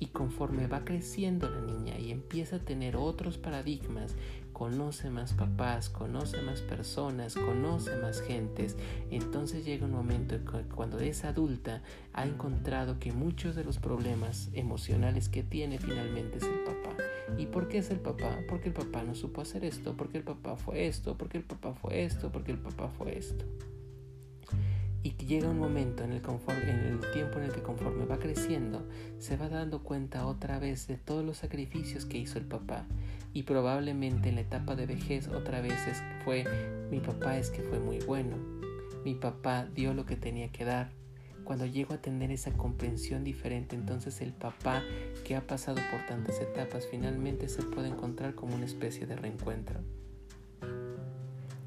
Y 0.00 0.06
conforme 0.06 0.66
va 0.66 0.84
creciendo 0.84 1.50
la 1.50 1.60
niña 1.60 1.98
y 1.98 2.10
empieza 2.10 2.56
a 2.56 2.64
tener 2.64 2.96
otros 2.96 3.36
paradigmas 3.36 4.14
conoce 4.54 5.10
más 5.10 5.34
papás, 5.34 5.90
conoce 5.90 6.40
más 6.40 6.62
personas, 6.62 7.34
conoce 7.34 7.94
más 7.96 8.22
gentes. 8.22 8.76
Entonces 9.10 9.66
llega 9.66 9.84
un 9.84 9.92
momento 9.92 10.36
cuando 10.74 11.00
es 11.00 11.24
adulta 11.24 11.82
ha 12.14 12.24
encontrado 12.24 12.98
que 12.98 13.12
muchos 13.12 13.56
de 13.56 13.64
los 13.64 13.78
problemas 13.78 14.48
emocionales 14.54 15.28
que 15.28 15.42
tiene 15.42 15.78
finalmente 15.78 16.38
es 16.38 16.44
el 16.44 16.60
papá. 16.60 16.96
¿Y 17.36 17.46
por 17.46 17.68
qué 17.68 17.78
es 17.78 17.90
el 17.90 18.00
papá? 18.00 18.38
Porque 18.48 18.68
el 18.68 18.74
papá 18.74 19.02
no 19.02 19.14
supo 19.14 19.42
hacer 19.42 19.64
esto, 19.64 19.94
porque 19.96 20.18
el 20.18 20.24
papá 20.24 20.56
fue 20.56 20.86
esto, 20.86 21.18
porque 21.18 21.36
el 21.36 21.44
papá 21.44 21.74
fue 21.74 22.04
esto, 22.04 22.30
porque 22.30 22.52
el 22.52 22.58
papá 22.58 22.88
fue 22.88 23.18
esto. 23.18 23.44
Y 25.02 25.10
llega 25.16 25.50
un 25.50 25.58
momento 25.58 26.04
en 26.04 26.12
el, 26.12 26.22
en 26.24 26.68
el 26.86 27.10
tiempo 27.12 27.38
en 27.38 27.44
el 27.44 27.52
que 27.52 27.62
conforme 27.62 28.06
va 28.06 28.18
creciendo, 28.18 28.88
se 29.18 29.36
va 29.36 29.48
dando 29.50 29.82
cuenta 29.82 30.26
otra 30.26 30.58
vez 30.58 30.86
de 30.86 30.96
todos 30.96 31.24
los 31.24 31.38
sacrificios 31.38 32.06
que 32.06 32.16
hizo 32.16 32.38
el 32.38 32.46
papá. 32.46 32.86
Y 33.34 33.42
probablemente 33.42 34.28
en 34.28 34.36
la 34.36 34.42
etapa 34.42 34.76
de 34.76 34.86
vejez 34.86 35.26
otra 35.26 35.60
vez 35.60 35.74
fue, 36.24 36.44
mi 36.88 37.00
papá 37.00 37.36
es 37.36 37.50
que 37.50 37.62
fue 37.62 37.80
muy 37.80 37.98
bueno. 37.98 38.36
Mi 39.04 39.14
papá 39.14 39.66
dio 39.74 39.92
lo 39.92 40.06
que 40.06 40.14
tenía 40.14 40.52
que 40.52 40.64
dar. 40.64 40.92
Cuando 41.42 41.66
llego 41.66 41.94
a 41.94 41.98
tener 41.98 42.30
esa 42.30 42.52
comprensión 42.52 43.24
diferente, 43.24 43.74
entonces 43.74 44.20
el 44.20 44.32
papá 44.32 44.84
que 45.24 45.34
ha 45.34 45.46
pasado 45.46 45.80
por 45.90 46.06
tantas 46.06 46.40
etapas 46.40 46.86
finalmente 46.88 47.48
se 47.48 47.64
puede 47.64 47.88
encontrar 47.88 48.36
como 48.36 48.54
una 48.54 48.66
especie 48.66 49.04
de 49.04 49.16
reencuentro. 49.16 49.80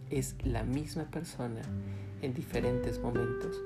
Es 0.09 0.35
la 0.45 0.63
misma 0.63 1.11
persona 1.11 1.61
en 2.21 2.33
diferentes 2.33 2.99
momentos. 2.99 3.61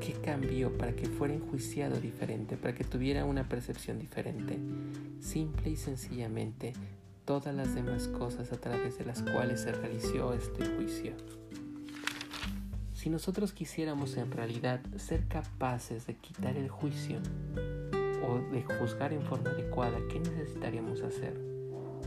¿Qué 0.00 0.12
cambió 0.12 0.78
para 0.78 0.92
que 0.92 1.06
fuera 1.06 1.34
enjuiciado 1.34 2.00
diferente, 2.00 2.56
para 2.56 2.74
que 2.76 2.84
tuviera 2.84 3.24
una 3.24 3.48
percepción 3.48 3.98
diferente? 3.98 4.56
Simple 5.20 5.70
y 5.70 5.76
sencillamente 5.76 6.72
todas 7.28 7.54
las 7.54 7.74
demás 7.74 8.08
cosas 8.08 8.54
a 8.54 8.56
través 8.56 8.96
de 8.96 9.04
las 9.04 9.20
cuales 9.20 9.60
se 9.60 9.70
realizó 9.70 10.32
este 10.32 10.64
juicio. 10.64 11.12
Si 12.94 13.10
nosotros 13.10 13.52
quisiéramos 13.52 14.16
en 14.16 14.32
realidad 14.32 14.80
ser 14.96 15.28
capaces 15.28 16.06
de 16.06 16.16
quitar 16.16 16.56
el 16.56 16.70
juicio 16.70 17.18
o 18.26 18.38
de 18.50 18.62
juzgar 18.62 19.12
en 19.12 19.20
forma 19.20 19.50
adecuada, 19.50 19.98
¿qué 20.10 20.20
necesitaríamos 20.20 21.02
hacer? 21.02 21.38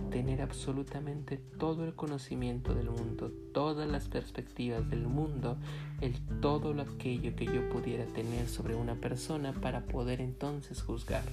tener 0.10 0.42
absolutamente 0.42 1.38
todo 1.38 1.86
el 1.86 1.94
conocimiento 1.96 2.74
del 2.74 2.90
mundo, 2.90 3.32
todas 3.54 3.88
las 3.88 4.10
perspectivas 4.10 4.90
del 4.90 5.08
mundo, 5.08 5.56
el 6.02 6.20
todo 6.42 6.74
lo 6.74 6.82
aquello 6.82 7.34
que 7.36 7.46
yo 7.46 7.70
pudiera 7.70 8.04
tener 8.08 8.50
sobre 8.50 8.76
una 8.76 8.96
persona 8.96 9.54
para 9.54 9.86
poder 9.86 10.20
entonces 10.20 10.82
juzgar. 10.82 11.24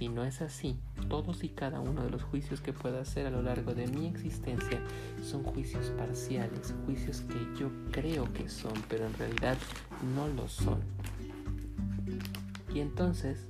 Si 0.00 0.08
no 0.08 0.24
es 0.24 0.40
así, 0.40 0.78
todos 1.10 1.44
y 1.44 1.50
cada 1.50 1.78
uno 1.78 2.02
de 2.02 2.08
los 2.08 2.22
juicios 2.22 2.62
que 2.62 2.72
pueda 2.72 3.02
hacer 3.02 3.26
a 3.26 3.30
lo 3.30 3.42
largo 3.42 3.74
de 3.74 3.86
mi 3.86 4.06
existencia 4.06 4.80
son 5.22 5.42
juicios 5.42 5.90
parciales, 5.90 6.74
juicios 6.86 7.20
que 7.20 7.60
yo 7.60 7.70
creo 7.90 8.24
que 8.32 8.48
son, 8.48 8.72
pero 8.88 9.04
en 9.04 9.12
realidad 9.12 9.58
no 10.16 10.26
lo 10.28 10.48
son. 10.48 10.80
Y 12.74 12.80
entonces 12.80 13.44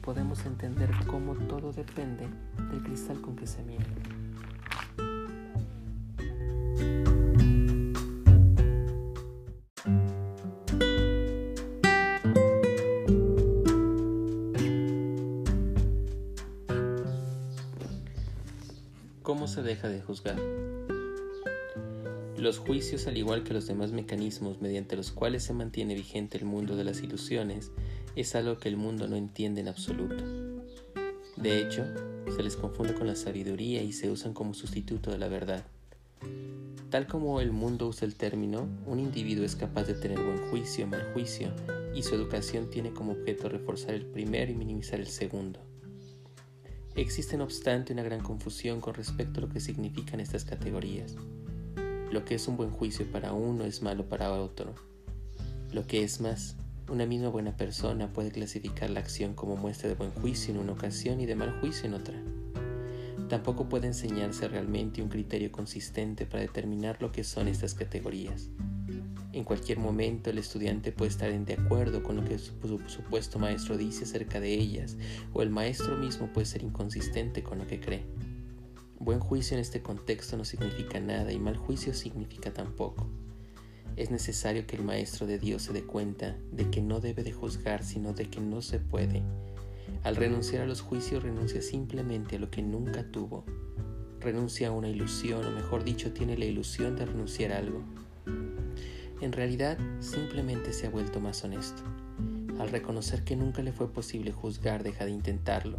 podemos 0.00 0.46
entender 0.46 0.90
cómo 1.06 1.34
todo 1.34 1.70
depende 1.70 2.26
del 2.70 2.82
cristal 2.82 3.20
con 3.20 3.36
que 3.36 3.46
se 3.46 3.62
mira. 3.62 3.84
Se 19.50 19.62
deja 19.62 19.88
de 19.88 20.00
juzgar? 20.00 20.36
Los 22.36 22.58
juicios, 22.58 23.06
al 23.08 23.18
igual 23.18 23.42
que 23.42 23.52
los 23.52 23.66
demás 23.66 23.90
mecanismos 23.90 24.60
mediante 24.60 24.96
los 24.96 25.10
cuales 25.10 25.42
se 25.42 25.52
mantiene 25.52 25.94
vigente 25.94 26.38
el 26.38 26.44
mundo 26.44 26.76
de 26.76 26.84
las 26.84 27.02
ilusiones, 27.02 27.72
es 28.14 28.34
algo 28.36 28.58
que 28.58 28.68
el 28.68 28.76
mundo 28.76 29.08
no 29.08 29.16
entiende 29.16 29.60
en 29.60 29.68
absoluto. 29.68 30.24
De 31.36 31.60
hecho, 31.60 31.84
se 32.34 32.42
les 32.42 32.56
confunde 32.56 32.94
con 32.94 33.08
la 33.08 33.16
sabiduría 33.16 33.82
y 33.82 33.92
se 33.92 34.10
usan 34.10 34.34
como 34.34 34.54
sustituto 34.54 35.10
de 35.10 35.18
la 35.18 35.28
verdad. 35.28 35.64
Tal 36.88 37.06
como 37.06 37.40
el 37.40 37.50
mundo 37.50 37.88
usa 37.88 38.06
el 38.06 38.14
término, 38.14 38.68
un 38.86 39.00
individuo 39.00 39.44
es 39.44 39.56
capaz 39.56 39.84
de 39.84 39.94
tener 39.94 40.20
buen 40.22 40.48
juicio 40.50 40.86
mal 40.86 41.12
juicio, 41.12 41.48
y 41.94 42.04
su 42.04 42.14
educación 42.14 42.70
tiene 42.70 42.92
como 42.92 43.12
objeto 43.12 43.48
reforzar 43.48 43.94
el 43.94 44.06
primero 44.06 44.52
y 44.52 44.54
minimizar 44.54 45.00
el 45.00 45.08
segundo. 45.08 45.60
Existe 46.96 47.36
no 47.36 47.44
obstante 47.44 47.92
una 47.92 48.02
gran 48.02 48.20
confusión 48.20 48.80
con 48.80 48.94
respecto 48.94 49.38
a 49.38 49.42
lo 49.42 49.48
que 49.48 49.60
significan 49.60 50.18
estas 50.18 50.44
categorías. 50.44 51.14
Lo 52.10 52.24
que 52.24 52.34
es 52.34 52.48
un 52.48 52.56
buen 52.56 52.70
juicio 52.70 53.10
para 53.10 53.32
uno 53.32 53.64
es 53.64 53.80
malo 53.80 54.08
para 54.08 54.32
otro. 54.32 54.74
Lo 55.72 55.86
que 55.86 56.02
es 56.02 56.20
más, 56.20 56.56
una 56.88 57.06
misma 57.06 57.28
buena 57.28 57.56
persona 57.56 58.12
puede 58.12 58.32
clasificar 58.32 58.90
la 58.90 58.98
acción 58.98 59.34
como 59.34 59.56
muestra 59.56 59.88
de 59.88 59.94
buen 59.94 60.10
juicio 60.10 60.52
en 60.52 60.60
una 60.60 60.72
ocasión 60.72 61.20
y 61.20 61.26
de 61.26 61.36
mal 61.36 61.60
juicio 61.60 61.86
en 61.86 61.94
otra. 61.94 62.20
Tampoco 63.28 63.68
puede 63.68 63.86
enseñarse 63.86 64.48
realmente 64.48 65.00
un 65.00 65.08
criterio 65.08 65.52
consistente 65.52 66.26
para 66.26 66.42
determinar 66.42 67.00
lo 67.00 67.12
que 67.12 67.22
son 67.22 67.46
estas 67.46 67.74
categorías. 67.74 68.48
En 69.32 69.44
cualquier 69.44 69.78
momento 69.78 70.30
el 70.30 70.38
estudiante 70.38 70.92
puede 70.92 71.10
estar 71.10 71.30
en 71.30 71.44
de 71.44 71.54
acuerdo 71.54 72.02
con 72.02 72.16
lo 72.16 72.24
que 72.24 72.38
su 72.38 72.52
supuesto 72.86 73.38
maestro 73.38 73.76
dice 73.76 74.04
acerca 74.04 74.40
de 74.40 74.54
ellas, 74.54 74.96
o 75.32 75.42
el 75.42 75.50
maestro 75.50 75.96
mismo 75.96 76.32
puede 76.32 76.46
ser 76.46 76.62
inconsistente 76.62 77.42
con 77.42 77.58
lo 77.58 77.66
que 77.66 77.80
cree. 77.80 78.04
Buen 78.98 79.20
juicio 79.20 79.56
en 79.56 79.60
este 79.60 79.82
contexto 79.82 80.36
no 80.36 80.44
significa 80.44 81.00
nada 81.00 81.32
y 81.32 81.38
mal 81.38 81.56
juicio 81.56 81.94
significa 81.94 82.52
tampoco. 82.52 83.06
Es 83.96 84.10
necesario 84.10 84.66
que 84.66 84.76
el 84.76 84.84
maestro 84.84 85.26
de 85.26 85.38
Dios 85.38 85.62
se 85.62 85.72
dé 85.72 85.82
cuenta 85.82 86.36
de 86.52 86.70
que 86.70 86.82
no 86.82 87.00
debe 87.00 87.22
de 87.22 87.32
juzgar, 87.32 87.84
sino 87.84 88.12
de 88.12 88.28
que 88.28 88.40
no 88.40 88.62
se 88.62 88.78
puede 88.78 89.22
al 90.02 90.16
renunciar 90.16 90.62
a 90.62 90.66
los 90.66 90.80
juicios 90.80 91.22
renuncia 91.22 91.60
simplemente 91.60 92.36
a 92.36 92.38
lo 92.38 92.50
que 92.50 92.62
nunca 92.62 93.04
tuvo. 93.04 93.44
Renuncia 94.20 94.68
a 94.68 94.72
una 94.72 94.88
ilusión, 94.88 95.44
o 95.44 95.50
mejor 95.50 95.84
dicho, 95.84 96.12
tiene 96.12 96.38
la 96.38 96.46
ilusión 96.46 96.96
de 96.96 97.04
renunciar 97.04 97.52
a 97.52 97.58
algo. 97.58 97.82
En 99.20 99.32
realidad, 99.32 99.78
simplemente 100.00 100.72
se 100.72 100.86
ha 100.86 100.90
vuelto 100.90 101.20
más 101.20 101.44
honesto. 101.44 101.82
Al 102.58 102.70
reconocer 102.70 103.22
que 103.22 103.36
nunca 103.36 103.62
le 103.62 103.72
fue 103.72 103.92
posible 103.92 104.32
juzgar, 104.32 104.82
deja 104.82 105.04
de 105.04 105.10
intentarlo. 105.10 105.78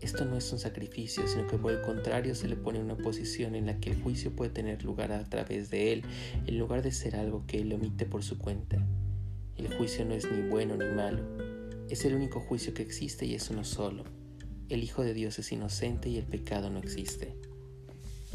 Esto 0.00 0.24
no 0.24 0.36
es 0.36 0.52
un 0.52 0.58
sacrificio, 0.58 1.26
sino 1.26 1.46
que 1.46 1.56
por 1.56 1.72
el 1.72 1.80
contrario 1.80 2.34
se 2.34 2.46
le 2.46 2.56
pone 2.56 2.78
una 2.78 2.96
posición 2.96 3.54
en 3.54 3.66
la 3.66 3.80
que 3.80 3.90
el 3.90 4.02
juicio 4.02 4.36
puede 4.36 4.50
tener 4.50 4.84
lugar 4.84 5.12
a 5.12 5.24
través 5.24 5.70
de 5.70 5.92
él, 5.92 6.02
en 6.46 6.58
lugar 6.58 6.82
de 6.82 6.92
ser 6.92 7.16
algo 7.16 7.44
que 7.46 7.60
él 7.60 7.72
omite 7.72 8.06
por 8.06 8.22
su 8.22 8.38
cuenta. 8.38 8.76
El 9.56 9.74
juicio 9.74 10.04
no 10.04 10.14
es 10.14 10.30
ni 10.30 10.48
bueno 10.48 10.76
ni 10.76 10.86
malo, 10.94 11.22
es 11.88 12.04
el 12.04 12.14
único 12.14 12.40
juicio 12.40 12.74
que 12.74 12.82
existe 12.82 13.26
y 13.26 13.34
es 13.34 13.50
uno 13.50 13.64
solo. 13.64 14.04
El 14.68 14.82
Hijo 14.82 15.02
de 15.02 15.14
Dios 15.14 15.38
es 15.38 15.52
inocente 15.52 16.08
y 16.08 16.18
el 16.18 16.24
pecado 16.24 16.70
no 16.70 16.78
existe. 16.78 17.34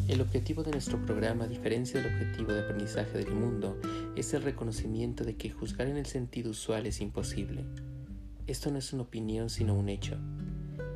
El 0.08 0.22
objetivo 0.22 0.64
de 0.64 0.72
nuestro 0.72 1.04
programa, 1.06 1.44
a 1.44 1.48
diferencia 1.48 2.02
del 2.02 2.14
objetivo 2.14 2.54
de 2.54 2.62
aprendizaje 2.62 3.18
del 3.18 3.32
mundo, 3.32 3.80
es 4.20 4.34
el 4.34 4.44
reconocimiento 4.44 5.24
de 5.24 5.36
que 5.36 5.50
juzgar 5.50 5.88
en 5.88 5.98
el 5.98 6.06
sentido 6.06 6.52
usual 6.52 6.86
es 6.86 7.02
imposible. 7.02 7.66
Esto 8.48 8.72
no 8.72 8.78
es 8.78 8.92
una 8.94 9.04
opinión 9.04 9.50
sino 9.50 9.76
un 9.76 9.90
hecho. 9.90 10.18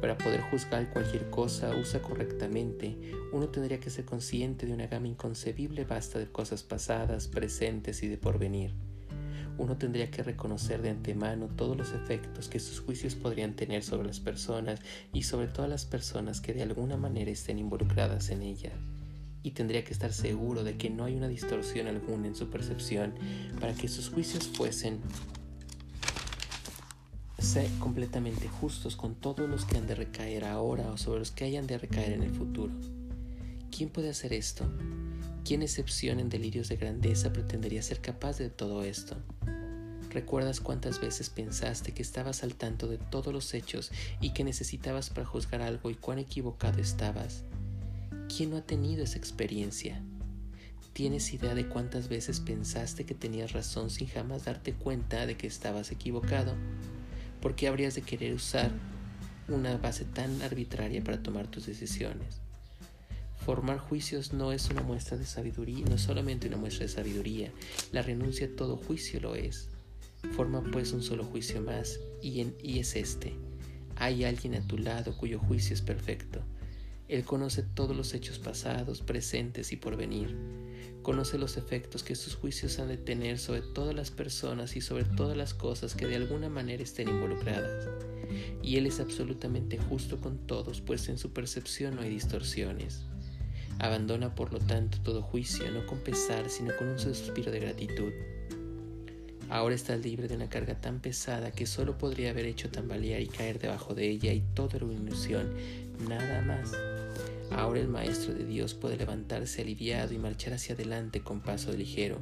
Para 0.01 0.18
poder 0.18 0.42
juzgar 0.42 0.92
cualquier 0.92 1.30
cosa 1.30 1.75
usa 1.75 2.01
correctamente, 2.01 2.98
uno 3.32 3.50
tendría 3.50 3.80
que 3.80 3.89
ser 3.89 4.06
consciente 4.06 4.65
de 4.65 4.74
una 4.74 4.88
gama 4.88 5.08
inconcebible 5.08 5.86
vasta 5.86 6.20
de 6.20 6.32
cosas 6.32 6.63
pasadas, 6.63 7.27
presentes 7.27 8.03
y 8.03 8.08
de 8.08 8.18
porvenir 8.18 8.74
uno 9.58 9.77
tendría 9.77 10.10
que 10.10 10.24
reconocer 10.24 10.82
de 10.82 10.89
antemano 10.89 11.48
todos 11.48 11.77
los 11.77 11.94
efectos 11.94 12.50
que 12.50 12.60
sus 12.60 12.80
juicios 12.80 13.15
podrían 13.15 13.56
tener 13.56 13.84
sobre 13.84 14.08
las 14.08 14.20
personas 14.20 14.80
y 15.13 15.24
sobre 15.24 15.48
todas 15.48 15.70
las 15.70 15.86
personas 15.86 16.42
que 16.42 16.53
de 16.53 16.63
alguna 16.63 16.98
manera 16.98 17.32
estén 17.32 17.60
involucradas 17.60 18.30
en 18.30 18.41
ella. 18.41 18.71
Y 19.43 19.51
tendría 19.51 19.84
que 19.84 19.93
estar 19.93 20.13
seguro 20.13 20.63
de 20.63 20.77
que 20.77 20.89
no 20.89 21.03
hay 21.06 21.15
una 21.15 21.27
distorsión 21.27 21.88
alguna 21.88 22.27
en 22.27 22.36
su 22.36 22.49
percepción 22.49 23.13
para 23.60 23.73
que 23.73 23.88
sus 23.88 24.10
juicios 24.10 24.47
fuesen 24.47 25.01
completamente 27.79 28.47
justos 28.47 28.95
con 28.95 29.15
todos 29.15 29.47
los 29.47 29.65
que 29.65 29.77
han 29.77 29.86
de 29.86 29.93
recaer 29.93 30.45
ahora 30.45 30.91
o 30.91 30.97
sobre 30.97 31.19
los 31.19 31.32
que 31.32 31.43
hayan 31.43 31.67
de 31.67 31.77
recaer 31.77 32.13
en 32.13 32.23
el 32.23 32.32
futuro. 32.32 32.73
¿Quién 33.75 33.89
puede 33.89 34.10
hacer 34.10 34.34
esto? 34.34 34.65
¿Quién 35.45 35.62
excepción 35.62 36.19
en 36.19 36.29
delirios 36.29 36.69
de 36.69 36.77
grandeza 36.77 37.32
pretendería 37.32 37.84
ser 37.84 37.99
capaz 37.99 38.38
de 38.38 38.49
todo 38.49 38.84
esto? 38.84 39.17
¿Recuerdas 40.10 40.62
cuántas 40.62 40.99
veces 41.01 41.29
pensaste 41.29 41.91
que 41.91 42.01
estabas 42.01 42.43
al 42.43 42.56
tanto 42.56 42.88
de 42.88 42.97
todos 42.97 43.34
los 43.34 43.53
hechos 43.53 43.91
y 44.21 44.32
que 44.32 44.43
necesitabas 44.43 45.10
para 45.10 45.25
juzgar 45.25 45.62
algo 45.62 45.89
y 45.89 45.95
cuán 45.95 46.19
equivocado 46.19 46.79
estabas? 46.79 47.43
¿Quién 48.36 48.50
no 48.50 48.58
ha 48.58 48.62
tenido 48.62 49.04
esa 49.04 49.19
experiencia? 49.19 50.02
¿Tienes 50.93 51.32
idea 51.34 51.54
de 51.54 51.67
cuántas 51.67 52.08
veces 52.08 52.39
pensaste 52.39 53.06
que 53.06 53.13
tenías 53.13 53.52
razón 53.52 53.91
sin 53.91 54.08
jamás 54.08 54.46
darte 54.46 54.74
cuenta 54.74 55.28
de 55.28 55.38
que 55.38 55.46
estabas 55.46 55.91
equivocado? 55.91 56.56
¿Por 57.41 57.54
qué 57.56 57.67
habrías 57.67 57.93
de 57.93 58.02
querer 58.02 58.34
usar 58.34 58.72
una 59.48 59.78
base 59.78 60.04
tan 60.06 60.41
arbitraria 60.41 61.04
para 61.04 61.22
tomar 61.22 61.46
tus 61.46 61.67
decisiones? 61.67 62.41
Formar 63.46 63.78
juicios 63.78 64.34
no 64.34 64.52
es 64.52 64.67
una 64.72 64.82
muestra 64.82 65.15
de 65.15 65.26
sabiduría, 65.26 65.86
no 65.86 66.00
solamente 66.00 66.48
una 66.48 66.58
muestra 66.58 66.88
de 66.88 66.91
sabiduría, 66.91 67.52
la 67.91 68.02
renuncia 68.02 68.48
a 68.48 68.56
todo 68.56 68.78
juicio 68.78 69.19
lo 69.19 69.36
es. 69.36 69.69
Forma 70.36 70.63
pues 70.72 70.91
un 70.91 71.04
solo 71.04 71.24
juicio 71.24 71.62
más 71.62 72.00
y, 72.19 72.48
y 72.63 72.80
es 72.80 72.96
este. 72.96 73.36
Hay 73.96 74.24
alguien 74.24 74.56
a 74.56 74.65
tu 74.65 74.80
lado 74.80 75.15
cuyo 75.17 75.38
juicio 75.38 75.76
es 75.76 75.84
perfecto. 75.84 76.43
Él 77.13 77.26
conoce 77.26 77.62
todos 77.62 77.95
los 77.95 78.15
hechos 78.15 78.39
pasados, 78.39 79.02
presentes 79.02 79.71
y 79.71 79.76
por 79.76 79.95
venir. 79.95 80.36
Conoce 81.04 81.38
los 81.38 81.58
efectos 81.58 82.02
que 82.02 82.15
sus 82.15 82.34
juicios 82.34 82.80
han 82.80 82.88
de 82.88 82.97
tener 82.97 83.38
sobre 83.38 83.62
todas 83.62 83.93
las 83.93 84.10
personas 84.10 84.76
y 84.76 84.82
sobre 84.82 85.04
todas 85.04 85.38
las 85.38 85.54
cosas 85.54 85.93
que 85.93 86.08
de 86.08 86.15
alguna 86.15 86.49
manera 86.49 86.82
estén 86.82 87.10
involucradas. 87.10 87.88
Y 88.63 88.78
Él 88.78 88.88
es 88.88 88.99
absolutamente 88.99 89.78
justo 89.78 90.19
con 90.19 90.39
todos, 90.47 90.82
pues 90.82 91.08
en 91.08 91.19
su 91.19 91.34
percepción 91.34 91.97
no 91.97 92.02
hay 92.02 92.10
distorsiones. 92.10 93.04
Abandona 93.78 94.34
por 94.34 94.52
lo 94.52 94.58
tanto 94.58 94.99
todo 95.04 95.21
juicio, 95.21 95.69
no 95.69 95.86
con 95.86 95.99
pesar, 95.99 96.49
sino 96.49 96.76
con 96.78 96.88
un 96.88 96.97
suspiro 96.97 97.52
de 97.52 97.60
gratitud. 97.60 98.12
Ahora 99.49 99.76
estás 99.76 100.04
libre 100.04 100.28
de 100.28 100.36
una 100.36 100.49
carga 100.49 100.82
tan 100.82 100.99
pesada 100.99 101.52
que 101.52 101.67
solo 101.67 101.95
podría 101.95 102.32
haber 102.32 102.47
hecho 102.47 102.71
tambalear 102.71 103.21
y 103.21 103.28
caer 103.28 103.60
debajo 103.60 103.93
de 103.93 104.10
ella 104.10 104.34
y 104.34 104.41
todo 104.56 104.78
era 104.78 104.86
una 104.86 104.95
ilusión, 104.95 105.54
nada 106.10 106.41
más. 106.41 106.71
Ahora 107.56 107.80
el 107.80 107.88
Maestro 107.88 108.34
de 108.34 108.46
Dios 108.46 108.74
puede 108.74 108.98
levantarse 108.98 109.62
aliviado 109.62 110.13
y 110.13 110.18
marchar 110.18 110.54
hacia 110.54 110.76
adelante 110.76 111.22
con 111.22 111.42
paso 111.42 111.72
ligero, 111.72 112.20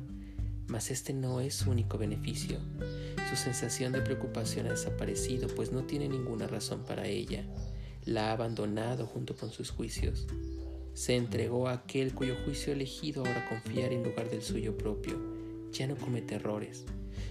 mas 0.67 0.91
este 0.91 1.13
no 1.13 1.41
es 1.41 1.55
su 1.55 1.71
único 1.71 1.97
beneficio. 1.97 2.59
Su 3.29 3.35
sensación 3.35 3.93
de 3.93 4.01
preocupación 4.01 4.67
ha 4.67 4.71
desaparecido, 4.71 5.47
pues 5.49 5.71
no 5.71 5.83
tiene 5.83 6.09
ninguna 6.09 6.47
razón 6.47 6.83
para 6.83 7.07
ella. 7.07 7.45
La 8.05 8.29
ha 8.29 8.33
abandonado 8.33 9.05
junto 9.05 9.35
con 9.35 9.51
sus 9.51 9.71
juicios 9.71 10.27
se 10.93 11.15
entregó 11.15 11.67
a 11.67 11.73
aquel 11.73 12.13
cuyo 12.13 12.35
juicio 12.43 12.73
elegido 12.73 13.25
ahora 13.25 13.47
confiar 13.47 13.93
en 13.93 14.03
lugar 14.03 14.29
del 14.29 14.41
suyo 14.41 14.77
propio. 14.77 15.17
Ya 15.71 15.87
no 15.87 15.95
comete 15.95 16.35
errores. 16.35 16.85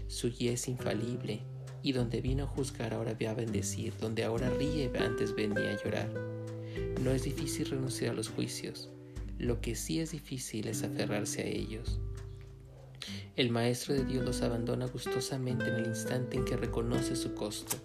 Su 0.09 0.31
guía 0.31 0.53
es 0.53 0.67
infalible, 0.67 1.43
y 1.83 1.93
donde 1.93 2.21
vino 2.21 2.45
a 2.45 2.47
juzgar 2.47 2.95
ahora 2.95 3.15
ve 3.15 3.29
a 3.29 3.35
bendecir, 3.35 3.95
donde 3.99 4.25
ahora 4.25 4.51
ríe 4.51 4.91
antes 4.99 5.35
venía 5.35 5.71
a 5.71 5.85
llorar. 5.85 6.30
No 7.01 7.13
es 7.13 7.25
difícil 7.25 7.71
renunciar 7.71 8.13
a 8.13 8.15
los 8.15 8.29
juicios, 8.29 8.91
lo 9.39 9.63
que 9.63 9.75
sí 9.75 10.01
es 10.01 10.11
difícil 10.11 10.69
es 10.69 10.83
aferrarse 10.83 11.41
a 11.41 11.47
ellos. 11.47 11.99
El 13.37 13.51
Maestro 13.51 13.95
de 13.95 14.05
Dios 14.05 14.23
los 14.23 14.43
abandona 14.43 14.87
gustosamente 14.87 15.67
en 15.69 15.77
el 15.77 15.87
instante 15.87 16.37
en 16.37 16.45
que 16.45 16.59
reconoce 16.59 17.17
su 17.17 17.35
costo. 17.35 17.79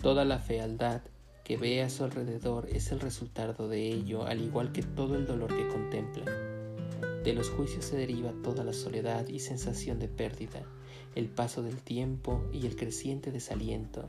Toda 0.00 0.24
la 0.24 0.38
fealdad, 0.38 1.02
que 1.44 1.58
ve 1.58 1.82
a 1.82 1.90
su 1.90 2.02
alrededor 2.02 2.66
es 2.72 2.90
el 2.92 3.00
resultado 3.00 3.68
de 3.68 3.88
ello, 3.88 4.24
al 4.24 4.40
igual 4.40 4.72
que 4.72 4.82
todo 4.82 5.16
el 5.16 5.26
dolor 5.26 5.54
que 5.54 5.68
contempla. 5.68 6.24
De 7.22 7.34
los 7.34 7.50
juicios 7.50 7.84
se 7.84 7.98
deriva 7.98 8.32
toda 8.42 8.64
la 8.64 8.72
soledad 8.72 9.28
y 9.28 9.40
sensación 9.40 9.98
de 9.98 10.08
pérdida, 10.08 10.62
el 11.14 11.28
paso 11.28 11.62
del 11.62 11.76
tiempo 11.76 12.42
y 12.54 12.66
el 12.66 12.76
creciente 12.76 13.30
desaliento, 13.30 14.08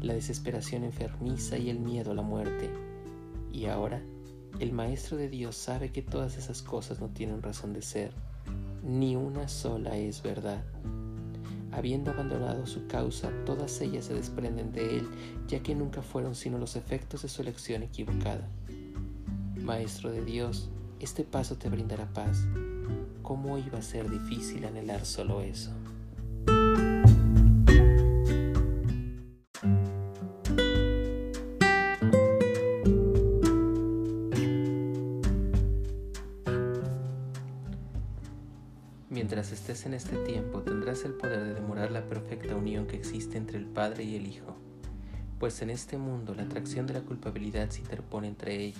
la 0.00 0.14
desesperación 0.14 0.84
enfermiza 0.84 1.58
y 1.58 1.70
el 1.70 1.80
miedo 1.80 2.12
a 2.12 2.14
la 2.14 2.22
muerte. 2.22 2.87
Y 3.52 3.66
ahora, 3.66 4.02
el 4.60 4.72
Maestro 4.72 5.16
de 5.16 5.28
Dios 5.28 5.56
sabe 5.56 5.90
que 5.92 6.02
todas 6.02 6.36
esas 6.36 6.62
cosas 6.62 7.00
no 7.00 7.08
tienen 7.08 7.42
razón 7.42 7.72
de 7.72 7.82
ser, 7.82 8.12
ni 8.82 9.16
una 9.16 9.48
sola 9.48 9.96
es 9.96 10.22
verdad. 10.22 10.62
Habiendo 11.70 12.10
abandonado 12.10 12.66
su 12.66 12.86
causa, 12.86 13.30
todas 13.44 13.80
ellas 13.80 14.06
se 14.06 14.14
desprenden 14.14 14.72
de 14.72 14.98
él, 14.98 15.08
ya 15.46 15.62
que 15.62 15.74
nunca 15.74 16.02
fueron 16.02 16.34
sino 16.34 16.58
los 16.58 16.76
efectos 16.76 17.22
de 17.22 17.28
su 17.28 17.42
elección 17.42 17.82
equivocada. 17.82 18.48
Maestro 19.62 20.10
de 20.10 20.24
Dios, 20.24 20.70
este 20.98 21.24
paso 21.24 21.56
te 21.56 21.68
brindará 21.68 22.12
paz. 22.12 22.46
¿Cómo 23.22 23.58
iba 23.58 23.78
a 23.78 23.82
ser 23.82 24.08
difícil 24.10 24.64
anhelar 24.64 25.04
solo 25.04 25.42
eso? 25.42 25.70
Este 39.98 40.16
tiempo 40.18 40.62
tendrás 40.62 41.04
el 41.04 41.14
poder 41.14 41.42
de 41.42 41.54
demorar 41.54 41.90
la 41.90 42.08
perfecta 42.08 42.54
unión 42.54 42.86
que 42.86 42.94
existe 42.94 43.36
entre 43.36 43.58
el 43.58 43.66
Padre 43.66 44.04
y 44.04 44.14
el 44.14 44.28
Hijo, 44.28 44.56
pues 45.40 45.60
en 45.60 45.70
este 45.70 45.98
mundo 45.98 46.36
la 46.36 46.44
atracción 46.44 46.86
de 46.86 46.94
la 46.94 47.00
culpabilidad 47.00 47.68
se 47.70 47.80
interpone 47.80 48.28
entre 48.28 48.62
ellos. 48.62 48.78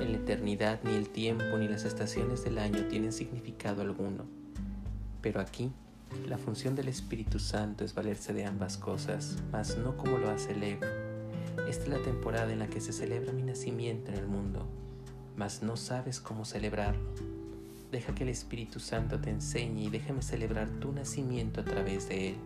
En 0.00 0.10
la 0.10 0.18
eternidad 0.18 0.80
ni 0.82 0.94
el 0.94 1.08
tiempo 1.08 1.56
ni 1.58 1.68
las 1.68 1.84
estaciones 1.84 2.42
del 2.42 2.58
año 2.58 2.86
tienen 2.86 3.12
significado 3.12 3.82
alguno, 3.82 4.24
pero 5.22 5.40
aquí 5.40 5.70
la 6.26 6.38
función 6.38 6.74
del 6.74 6.88
Espíritu 6.88 7.38
Santo 7.38 7.84
es 7.84 7.94
valerse 7.94 8.32
de 8.32 8.46
ambas 8.46 8.78
cosas, 8.78 9.36
mas 9.52 9.78
no 9.78 9.96
como 9.96 10.18
lo 10.18 10.28
hace 10.28 10.52
el 10.52 10.62
ego. 10.64 10.86
Esta 11.68 11.84
es 11.84 11.88
la 11.88 12.02
temporada 12.02 12.52
en 12.52 12.58
la 12.58 12.66
que 12.66 12.80
se 12.80 12.92
celebra 12.92 13.32
mi 13.32 13.44
nacimiento 13.44 14.10
en 14.10 14.18
el 14.18 14.26
mundo, 14.26 14.66
mas 15.36 15.62
no 15.62 15.76
sabes 15.76 16.18
cómo 16.18 16.44
celebrarlo. 16.44 17.39
Deja 17.90 18.14
que 18.14 18.22
el 18.22 18.28
Espíritu 18.28 18.78
Santo 18.78 19.20
te 19.20 19.30
enseñe 19.30 19.82
y 19.82 19.90
déjame 19.90 20.22
celebrar 20.22 20.68
tu 20.68 20.92
nacimiento 20.92 21.60
a 21.60 21.64
través 21.64 22.08
de 22.08 22.30
él. 22.30 22.36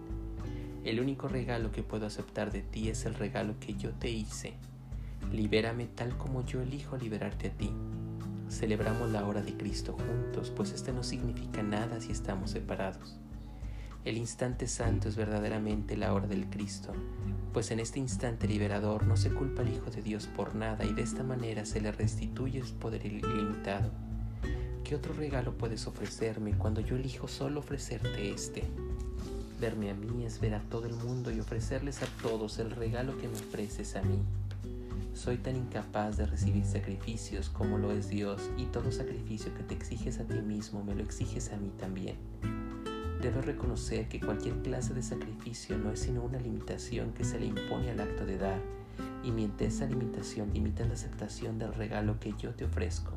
El 0.84 1.00
único 1.00 1.28
regalo 1.28 1.70
que 1.70 1.82
puedo 1.82 2.06
aceptar 2.06 2.50
de 2.50 2.62
ti 2.62 2.88
es 2.88 3.04
el 3.04 3.14
regalo 3.14 3.54
que 3.60 3.74
yo 3.74 3.90
te 3.92 4.10
hice. 4.10 4.54
Libérame 5.32 5.86
tal 5.86 6.16
como 6.16 6.44
yo 6.46 6.62
elijo 6.62 6.96
liberarte 6.96 7.48
a 7.48 7.50
ti. 7.50 7.70
Celebramos 8.48 9.10
la 9.10 9.26
hora 9.26 9.42
de 9.42 9.54
Cristo 9.56 9.94
juntos, 9.94 10.50
pues 10.50 10.72
este 10.72 10.92
no 10.92 11.02
significa 11.02 11.62
nada 11.62 12.00
si 12.00 12.12
estamos 12.12 12.50
separados. 12.50 13.18
El 14.04 14.18
instante 14.18 14.66
santo 14.66 15.08
es 15.08 15.16
verdaderamente 15.16 15.96
la 15.96 16.12
hora 16.12 16.26
del 16.26 16.48
Cristo, 16.50 16.92
pues 17.54 17.70
en 17.70 17.80
este 17.80 17.98
instante 17.98 18.46
liberador 18.46 19.06
no 19.06 19.16
se 19.16 19.30
culpa 19.30 19.62
al 19.62 19.72
Hijo 19.72 19.90
de 19.90 20.02
Dios 20.02 20.26
por 20.26 20.54
nada 20.54 20.84
y 20.84 20.92
de 20.92 21.02
esta 21.02 21.22
manera 21.22 21.64
se 21.64 21.80
le 21.80 21.90
restituye 21.90 22.60
el 22.60 22.70
poder 22.74 23.06
ilimitado. 23.06 23.90
¿Qué 24.84 24.94
otro 24.94 25.14
regalo 25.14 25.54
puedes 25.56 25.86
ofrecerme 25.86 26.52
cuando 26.58 26.82
yo 26.82 26.96
elijo 26.96 27.26
solo 27.26 27.60
ofrecerte 27.60 28.30
este? 28.30 28.64
Verme 29.58 29.88
a 29.90 29.94
mí 29.94 30.26
es 30.26 30.40
ver 30.40 30.54
a 30.54 30.60
todo 30.60 30.84
el 30.84 30.94
mundo 30.94 31.32
y 31.32 31.40
ofrecerles 31.40 32.02
a 32.02 32.06
todos 32.20 32.58
el 32.58 32.70
regalo 32.70 33.16
que 33.16 33.26
me 33.26 33.32
ofreces 33.32 33.96
a 33.96 34.02
mí. 34.02 34.18
Soy 35.14 35.38
tan 35.38 35.56
incapaz 35.56 36.18
de 36.18 36.26
recibir 36.26 36.66
sacrificios 36.66 37.48
como 37.48 37.78
lo 37.78 37.92
es 37.92 38.10
Dios 38.10 38.50
y 38.58 38.66
todo 38.66 38.92
sacrificio 38.92 39.54
que 39.54 39.62
te 39.62 39.72
exiges 39.72 40.20
a 40.20 40.24
ti 40.24 40.42
mismo 40.42 40.84
me 40.84 40.94
lo 40.94 41.02
exiges 41.02 41.50
a 41.52 41.56
mí 41.56 41.70
también. 41.78 42.16
Debes 43.22 43.46
reconocer 43.46 44.06
que 44.08 44.20
cualquier 44.20 44.56
clase 44.56 44.92
de 44.92 45.02
sacrificio 45.02 45.78
no 45.78 45.92
es 45.92 46.00
sino 46.00 46.22
una 46.22 46.38
limitación 46.38 47.14
que 47.14 47.24
se 47.24 47.40
le 47.40 47.46
impone 47.46 47.90
al 47.90 48.00
acto 48.00 48.26
de 48.26 48.36
dar, 48.36 48.60
y 49.22 49.30
mientras 49.30 49.76
esa 49.76 49.86
limitación 49.86 50.52
limita 50.52 50.84
la 50.84 50.92
aceptación 50.92 51.58
del 51.58 51.72
regalo 51.72 52.20
que 52.20 52.34
yo 52.38 52.54
te 52.54 52.66
ofrezco. 52.66 53.12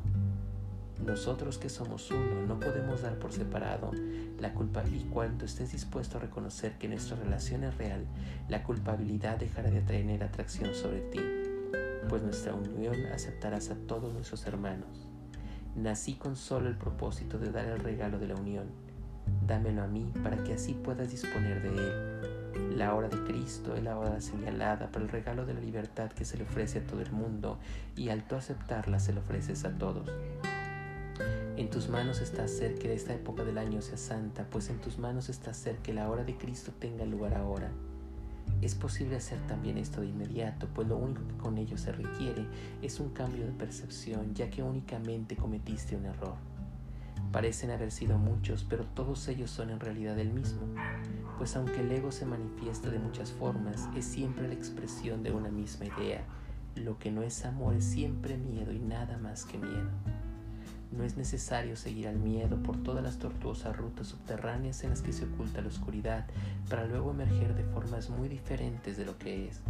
Nosotros 1.04 1.58
que 1.58 1.68
somos 1.68 2.10
uno 2.10 2.46
no 2.46 2.58
podemos 2.58 3.02
dar 3.02 3.18
por 3.18 3.32
separado 3.32 3.92
la 4.38 4.52
culpa 4.52 4.82
y 4.86 5.04
cuando 5.04 5.44
estés 5.44 5.72
dispuesto 5.72 6.18
a 6.18 6.20
reconocer 6.20 6.76
que 6.78 6.88
nuestra 6.88 7.16
relación 7.16 7.64
es 7.64 7.76
real, 7.76 8.04
la 8.48 8.62
culpabilidad 8.62 9.38
dejará 9.38 9.70
de 9.70 9.80
tener 9.80 10.22
atracción 10.22 10.74
sobre 10.74 11.00
ti, 11.00 11.20
pues 12.08 12.22
nuestra 12.22 12.54
unión 12.54 12.94
aceptarás 13.12 13.70
a 13.70 13.76
todos 13.86 14.12
nuestros 14.12 14.46
hermanos. 14.46 15.06
Nací 15.76 16.14
con 16.14 16.36
solo 16.36 16.68
el 16.68 16.76
propósito 16.76 17.38
de 17.38 17.52
dar 17.52 17.66
el 17.66 17.80
regalo 17.80 18.18
de 18.18 18.28
la 18.28 18.34
unión 18.34 18.88
dámelo 19.46 19.82
a 19.82 19.86
mí 19.86 20.12
para 20.22 20.36
que 20.44 20.54
así 20.54 20.74
puedas 20.74 21.10
disponer 21.10 21.62
de 21.62 21.68
él. 21.68 22.78
La 22.78 22.94
hora 22.94 23.08
de 23.08 23.22
Cristo 23.24 23.74
es 23.74 23.82
la 23.82 23.96
hora 23.96 24.20
señalada 24.20 24.90
para 24.90 25.04
el 25.04 25.10
regalo 25.10 25.46
de 25.46 25.54
la 25.54 25.60
libertad 25.60 26.10
que 26.10 26.24
se 26.24 26.36
le 26.36 26.44
ofrece 26.44 26.78
a 26.78 26.86
todo 26.86 27.00
el 27.00 27.12
mundo 27.12 27.58
y 27.96 28.10
al 28.10 28.22
tú 28.24 28.36
aceptarla 28.36 28.98
se 28.98 29.12
le 29.12 29.20
ofreces 29.20 29.64
a 29.64 29.70
todos. 29.70 30.08
En 31.58 31.70
tus 31.70 31.88
manos 31.88 32.20
está 32.20 32.44
hacer 32.44 32.76
que 32.76 32.94
esta 32.94 33.12
época 33.12 33.42
del 33.42 33.58
año 33.58 33.82
sea 33.82 33.98
santa, 33.98 34.46
pues 34.48 34.70
en 34.70 34.78
tus 34.78 34.96
manos 34.96 35.28
está 35.28 35.50
hacer 35.50 35.78
que 35.78 35.92
la 35.92 36.08
hora 36.08 36.22
de 36.22 36.36
Cristo 36.36 36.70
tenga 36.78 37.04
lugar 37.04 37.34
ahora. 37.34 37.72
Es 38.62 38.76
posible 38.76 39.16
hacer 39.16 39.44
también 39.48 39.76
esto 39.76 40.00
de 40.00 40.06
inmediato, 40.06 40.68
pues 40.72 40.86
lo 40.86 40.96
único 40.96 41.26
que 41.26 41.36
con 41.36 41.58
ello 41.58 41.76
se 41.76 41.90
requiere 41.90 42.46
es 42.80 43.00
un 43.00 43.08
cambio 43.08 43.44
de 43.44 43.50
percepción, 43.50 44.36
ya 44.36 44.48
que 44.50 44.62
únicamente 44.62 45.34
cometiste 45.34 45.96
un 45.96 46.04
error. 46.04 46.36
Parecen 47.32 47.72
haber 47.72 47.90
sido 47.90 48.18
muchos, 48.18 48.62
pero 48.62 48.84
todos 48.84 49.26
ellos 49.26 49.50
son 49.50 49.70
en 49.70 49.80
realidad 49.80 50.16
el 50.20 50.32
mismo, 50.32 50.60
pues 51.38 51.56
aunque 51.56 51.80
el 51.80 51.90
ego 51.90 52.12
se 52.12 52.24
manifiesta 52.24 52.88
de 52.88 53.00
muchas 53.00 53.32
formas, 53.32 53.88
es 53.96 54.04
siempre 54.04 54.46
la 54.46 54.54
expresión 54.54 55.24
de 55.24 55.32
una 55.32 55.48
misma 55.48 55.86
idea. 55.86 56.22
Lo 56.76 57.00
que 57.00 57.10
no 57.10 57.22
es 57.22 57.44
amor 57.44 57.74
es 57.74 57.84
siempre 57.84 58.38
miedo 58.38 58.72
y 58.72 58.78
nada 58.78 59.18
más 59.18 59.44
que 59.44 59.58
miedo. 59.58 59.90
No 60.90 61.04
es 61.04 61.16
necesario 61.16 61.76
seguir 61.76 62.08
al 62.08 62.16
miedo 62.16 62.56
por 62.62 62.82
todas 62.82 63.02
las 63.02 63.18
tortuosas 63.18 63.76
rutas 63.76 64.08
subterráneas 64.08 64.82
en 64.84 64.90
las 64.90 65.02
que 65.02 65.12
se 65.12 65.24
oculta 65.24 65.60
la 65.60 65.68
oscuridad 65.68 66.26
para 66.68 66.86
luego 66.86 67.10
emerger 67.10 67.54
de 67.54 67.64
formas 67.64 68.10
muy 68.10 68.28
diferentes 68.28 68.96
de 68.96 69.04
lo 69.04 69.18
que 69.18 69.48
es. 69.48 69.60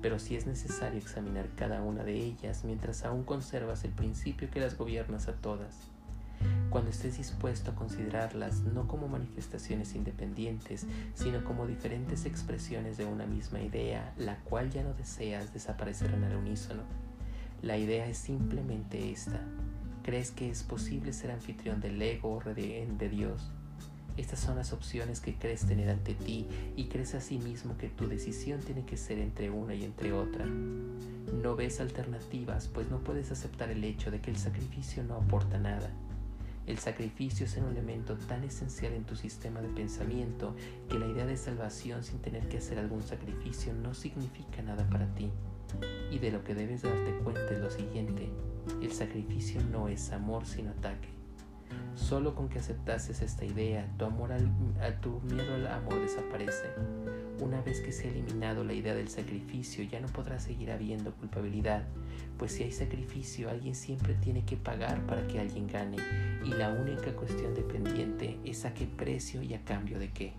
Pero 0.00 0.18
sí 0.18 0.34
es 0.34 0.46
necesario 0.46 0.98
examinar 0.98 1.48
cada 1.56 1.82
una 1.82 2.02
de 2.02 2.14
ellas 2.14 2.64
mientras 2.64 3.04
aún 3.04 3.22
conservas 3.22 3.84
el 3.84 3.92
principio 3.92 4.50
que 4.50 4.60
las 4.60 4.76
gobiernas 4.76 5.28
a 5.28 5.34
todas 5.34 5.92
cuando 6.70 6.90
estés 6.90 7.18
dispuesto 7.18 7.70
a 7.70 7.74
considerarlas 7.74 8.62
no 8.62 8.88
como 8.88 9.06
manifestaciones 9.06 9.94
independientes, 9.94 10.86
sino 11.14 11.44
como 11.44 11.66
diferentes 11.66 12.24
expresiones 12.24 12.96
de 12.96 13.04
una 13.04 13.26
misma 13.26 13.60
idea, 13.60 14.12
la 14.16 14.36
cual 14.38 14.70
ya 14.70 14.82
no 14.82 14.94
deseas 14.94 15.52
desaparecer 15.52 16.12
en 16.14 16.24
el 16.24 16.34
unísono. 16.34 16.82
La 17.60 17.76
idea 17.76 18.06
es 18.06 18.16
simplemente 18.16 19.12
esta. 19.12 19.40
¿Crees 20.02 20.32
que 20.32 20.50
es 20.50 20.64
posible 20.64 21.12
ser 21.12 21.30
anfitrión 21.30 21.80
del 21.80 22.02
ego 22.02 22.42
o 22.44 22.54
de 22.54 23.08
Dios? 23.08 23.52
Estas 24.16 24.40
son 24.40 24.56
las 24.56 24.72
opciones 24.72 25.20
que 25.20 25.36
crees 25.36 25.64
tener 25.64 25.88
ante 25.88 26.14
ti 26.14 26.46
y 26.76 26.86
crees 26.86 27.14
a 27.14 27.20
sí 27.20 27.40
que 27.78 27.88
tu 27.88 28.08
decisión 28.08 28.60
tiene 28.60 28.84
que 28.84 28.96
ser 28.96 29.18
entre 29.18 29.50
una 29.50 29.74
y 29.74 29.84
entre 29.84 30.12
otra. 30.12 30.44
No 30.44 31.54
ves 31.54 31.80
alternativas, 31.80 32.68
pues 32.68 32.90
no 32.90 32.98
puedes 32.98 33.30
aceptar 33.30 33.70
el 33.70 33.84
hecho 33.84 34.10
de 34.10 34.20
que 34.20 34.30
el 34.30 34.36
sacrificio 34.36 35.04
no 35.04 35.14
aporta 35.14 35.58
nada. 35.58 35.90
El 36.66 36.78
sacrificio 36.78 37.46
es 37.46 37.56
un 37.56 37.68
elemento 37.68 38.16
tan 38.16 38.44
esencial 38.44 38.92
en 38.92 39.04
tu 39.04 39.16
sistema 39.16 39.60
de 39.60 39.68
pensamiento 39.68 40.54
que 40.88 40.98
la 40.98 41.06
idea 41.06 41.26
de 41.26 41.36
salvación 41.36 42.04
sin 42.04 42.18
tener 42.18 42.48
que 42.48 42.58
hacer 42.58 42.78
algún 42.78 43.02
sacrificio 43.02 43.72
no 43.72 43.94
significa 43.94 44.62
nada 44.62 44.84
para 44.90 45.06
ti. 45.14 45.30
Y 46.10 46.18
de 46.18 46.32
lo 46.32 46.44
que 46.44 46.54
debes 46.54 46.82
darte 46.82 47.18
cuenta 47.24 47.48
es 47.50 47.60
lo 47.60 47.70
siguiente, 47.70 48.28
el 48.80 48.92
sacrificio 48.92 49.60
no 49.70 49.88
es 49.88 50.12
amor 50.12 50.46
sino 50.46 50.70
ataque. 50.70 51.08
Solo 51.94 52.34
con 52.34 52.48
que 52.48 52.58
aceptases 52.58 53.20
esta 53.20 53.44
idea, 53.44 53.86
tu, 53.98 54.06
amor 54.06 54.32
a 54.32 55.00
tu 55.00 55.20
miedo 55.20 55.54
al 55.54 55.66
amor 55.66 56.00
desaparece. 56.00 56.70
Una 57.40 57.60
vez 57.60 57.80
que 57.80 57.92
se 57.92 58.08
ha 58.08 58.10
eliminado 58.10 58.64
la 58.64 58.72
idea 58.72 58.94
del 58.94 59.08
sacrificio, 59.08 59.84
ya 59.84 60.00
no 60.00 60.08
podrá 60.08 60.38
seguir 60.38 60.70
habiendo 60.70 61.12
culpabilidad, 61.12 61.86
pues 62.38 62.52
si 62.52 62.62
hay 62.62 62.72
sacrificio, 62.72 63.50
alguien 63.50 63.74
siempre 63.74 64.14
tiene 64.14 64.44
que 64.44 64.56
pagar 64.56 65.06
para 65.06 65.26
que 65.26 65.38
alguien 65.38 65.66
gane, 65.66 65.98
y 66.44 66.48
la 66.50 66.70
única 66.72 67.14
cuestión 67.14 67.54
dependiente 67.54 68.38
es 68.44 68.64
a 68.64 68.72
qué 68.74 68.86
precio 68.86 69.42
y 69.42 69.54
a 69.54 69.64
cambio 69.64 69.98
de 69.98 70.10
qué. 70.12 70.32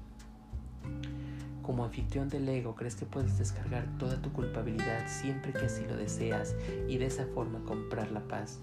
Como 1.63 1.85
anfitrión 1.85 2.27
del 2.27 2.47
ego, 2.49 2.75
crees 2.75 2.95
que 2.95 3.05
puedes 3.05 3.37
descargar 3.37 3.87
toda 3.97 4.21
tu 4.21 4.33
culpabilidad 4.33 5.07
siempre 5.07 5.53
que 5.53 5.65
así 5.65 5.85
lo 5.85 5.95
deseas 5.95 6.55
y 6.89 6.97
de 6.97 7.05
esa 7.05 7.25
forma 7.25 7.63
comprar 7.63 8.11
la 8.11 8.27
paz. 8.27 8.59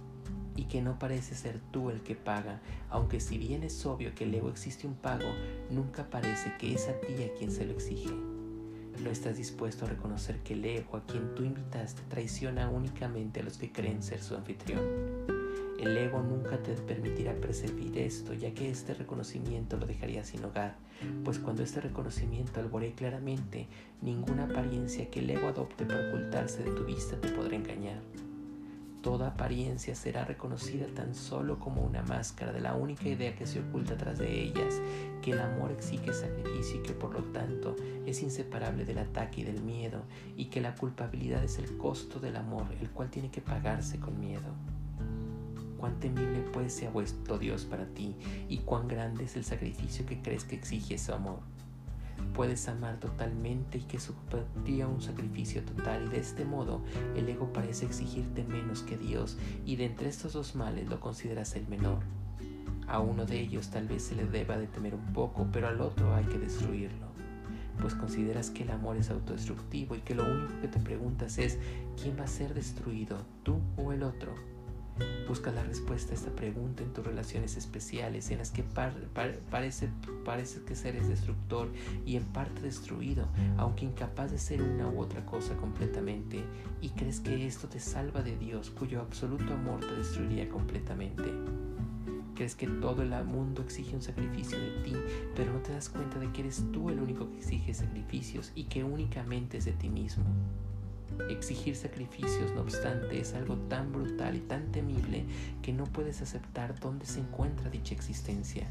Y 0.54 0.64
que 0.64 0.82
no 0.82 0.98
parece 0.98 1.34
ser 1.34 1.58
tú 1.70 1.88
el 1.88 2.02
que 2.02 2.14
paga, 2.14 2.60
aunque 2.90 3.20
si 3.20 3.38
bien 3.38 3.62
es 3.62 3.86
obvio 3.86 4.14
que 4.14 4.24
el 4.24 4.34
ego 4.34 4.50
existe 4.50 4.86
un 4.86 4.94
pago, 4.94 5.32
nunca 5.70 6.10
parece 6.10 6.52
que 6.58 6.74
es 6.74 6.88
a 6.88 7.00
ti 7.00 7.22
a 7.24 7.32
quien 7.38 7.50
se 7.50 7.64
lo 7.64 7.72
exige. 7.72 8.10
No 9.02 9.08
estás 9.08 9.38
dispuesto 9.38 9.86
a 9.86 9.88
reconocer 9.88 10.40
que 10.40 10.52
el 10.52 10.62
ego 10.66 10.98
a 10.98 11.06
quien 11.06 11.34
tú 11.34 11.42
invitaste 11.42 12.02
traiciona 12.08 12.68
únicamente 12.68 13.40
a 13.40 13.44
los 13.44 13.56
que 13.56 13.72
creen 13.72 14.02
ser 14.02 14.22
su 14.22 14.36
anfitrión. 14.36 14.80
El 15.80 15.96
ego 15.96 16.20
nunca 16.20 16.58
te 16.62 16.74
permitirá 16.74 17.32
percibir 17.32 17.96
esto, 17.96 18.34
ya 18.34 18.52
que 18.52 18.68
este 18.68 18.92
reconocimiento 18.92 19.78
lo 19.78 19.86
dejaría 19.86 20.22
sin 20.24 20.44
hogar, 20.44 20.76
pues 21.24 21.38
cuando 21.38 21.62
este 21.62 21.80
reconocimiento 21.80 22.60
alboree 22.60 22.92
claramente, 22.92 23.66
ninguna 24.02 24.44
apariencia 24.44 25.08
que 25.08 25.20
el 25.20 25.30
ego 25.30 25.48
adopte 25.48 25.86
para 25.86 26.08
ocultarse 26.08 26.62
de 26.64 26.72
tu 26.72 26.84
vista 26.84 27.18
te 27.18 27.28
podrá 27.28 27.56
engañar. 27.56 28.02
Toda 29.00 29.28
apariencia 29.28 29.94
será 29.94 30.26
reconocida 30.26 30.86
tan 30.88 31.14
solo 31.14 31.58
como 31.58 31.80
una 31.80 32.02
máscara 32.02 32.52
de 32.52 32.60
la 32.60 32.74
única 32.74 33.08
idea 33.08 33.34
que 33.34 33.46
se 33.46 33.60
oculta 33.60 33.96
tras 33.96 34.18
de 34.18 34.38
ellas, 34.38 34.82
que 35.22 35.30
el 35.30 35.40
amor 35.40 35.72
exige 35.72 36.12
sacrificio 36.12 36.80
y 36.80 36.82
que 36.82 36.92
por 36.92 37.14
lo 37.14 37.22
tanto 37.32 37.74
es 38.04 38.22
inseparable 38.22 38.84
del 38.84 38.98
ataque 38.98 39.40
y 39.40 39.44
del 39.44 39.62
miedo, 39.62 40.02
y 40.36 40.50
que 40.50 40.60
la 40.60 40.74
culpabilidad 40.74 41.42
es 41.42 41.58
el 41.58 41.78
costo 41.78 42.20
del 42.20 42.36
amor, 42.36 42.66
el 42.78 42.90
cual 42.90 43.08
tiene 43.08 43.30
que 43.30 43.40
pagarse 43.40 43.98
con 43.98 44.20
miedo. 44.20 44.54
Cuán 45.80 45.98
temible 45.98 46.42
puede 46.52 46.68
ser 46.68 46.90
vuestro 46.90 47.38
Dios 47.38 47.64
para 47.64 47.86
ti, 47.86 48.14
y 48.50 48.58
cuán 48.58 48.86
grande 48.86 49.24
es 49.24 49.34
el 49.36 49.44
sacrificio 49.44 50.04
que 50.04 50.20
crees 50.20 50.44
que 50.44 50.56
exige 50.56 50.98
su 50.98 51.14
amor 51.14 51.40
puedes 52.34 52.68
amar 52.68 52.98
totalmente 52.98 53.78
y 53.78 53.82
que 53.82 53.98
supondría 53.98 54.86
un 54.86 55.00
sacrificio 55.00 55.62
total 55.62 56.06
y 56.06 56.08
de 56.10 56.18
este 56.18 56.44
modo 56.44 56.82
el 57.16 57.28
ego 57.28 57.52
parece 57.52 57.86
exigirte 57.86 58.44
menos 58.44 58.82
que 58.82 58.96
Dios 58.96 59.36
y 59.64 59.76
de 59.76 59.86
entre 59.86 60.08
estos 60.08 60.34
dos 60.34 60.54
males 60.54 60.88
lo 60.88 61.00
consideras 61.00 61.54
el 61.56 61.66
menor. 61.68 61.98
A 62.86 63.00
uno 63.00 63.24
de 63.24 63.40
ellos 63.40 63.70
tal 63.70 63.86
vez 63.88 64.02
se 64.02 64.16
le 64.16 64.26
deba 64.26 64.58
de 64.58 64.66
temer 64.66 64.94
un 64.94 65.12
poco, 65.12 65.46
pero 65.52 65.68
al 65.68 65.80
otro 65.80 66.14
hay 66.14 66.24
que 66.24 66.38
destruirlo. 66.38 67.08
Pues 67.80 67.94
consideras 67.94 68.50
que 68.50 68.64
el 68.64 68.70
amor 68.70 68.96
es 68.96 69.10
autodestructivo 69.10 69.94
y 69.94 70.00
que 70.00 70.14
lo 70.14 70.24
único 70.24 70.60
que 70.60 70.68
te 70.68 70.80
preguntas 70.80 71.38
es 71.38 71.58
¿quién 72.00 72.18
va 72.18 72.24
a 72.24 72.28
ser 72.28 72.52
destruido, 72.52 73.18
tú 73.42 73.60
o 73.76 73.92
el 73.92 74.02
otro? 74.02 74.34
Busca 75.28 75.52
la 75.52 75.62
respuesta 75.62 76.10
a 76.12 76.16
esta 76.16 76.30
pregunta 76.32 76.82
en 76.82 76.92
tus 76.92 77.06
relaciones 77.06 77.56
especiales 77.56 78.30
en 78.30 78.38
las 78.38 78.50
que 78.50 78.64
parece, 78.64 79.88
parece 80.24 80.62
que 80.62 80.74
seres 80.74 81.08
destructor 81.08 81.68
y 82.04 82.16
en 82.16 82.24
parte 82.24 82.62
destruido, 82.62 83.28
aunque 83.56 83.84
incapaz 83.84 84.32
de 84.32 84.38
ser 84.38 84.60
una 84.60 84.88
u 84.88 84.98
otra 85.00 85.24
cosa 85.24 85.56
completamente, 85.56 86.42
y 86.80 86.88
crees 86.90 87.20
que 87.20 87.46
esto 87.46 87.68
te 87.68 87.78
salva 87.78 88.22
de 88.22 88.36
Dios, 88.36 88.70
cuyo 88.70 89.00
absoluto 89.00 89.54
amor 89.54 89.80
te 89.80 89.94
destruiría 89.94 90.48
completamente. 90.48 91.30
Crees 92.34 92.54
que 92.56 92.66
todo 92.66 93.02
el 93.02 93.24
mundo 93.24 93.62
exige 93.62 93.94
un 93.94 94.02
sacrificio 94.02 94.58
de 94.58 94.82
ti, 94.82 94.96
pero 95.36 95.52
no 95.52 95.60
te 95.60 95.72
das 95.72 95.90
cuenta 95.90 96.18
de 96.18 96.32
que 96.32 96.40
eres 96.40 96.64
tú 96.72 96.88
el 96.88 96.98
único 96.98 97.30
que 97.30 97.38
exige 97.38 97.72
sacrificios 97.74 98.50
y 98.54 98.64
que 98.64 98.82
únicamente 98.82 99.58
es 99.58 99.66
de 99.66 99.72
ti 99.72 99.90
mismo. 99.90 100.24
Exigir 101.28 101.76
sacrificios, 101.76 102.52
no 102.54 102.62
obstante, 102.62 103.20
es 103.20 103.35
algo 103.35 103.56
tan 103.68 103.92
brutal 103.92 104.37
y 104.37 104.40
tan 104.40 104.72
temible 104.72 105.24
que 105.62 105.72
no 105.72 105.85
puedes 105.85 106.22
aceptar 106.22 106.78
dónde 106.80 107.06
se 107.06 107.20
encuentra 107.20 107.70
dicha 107.70 107.94
existencia. 107.94 108.66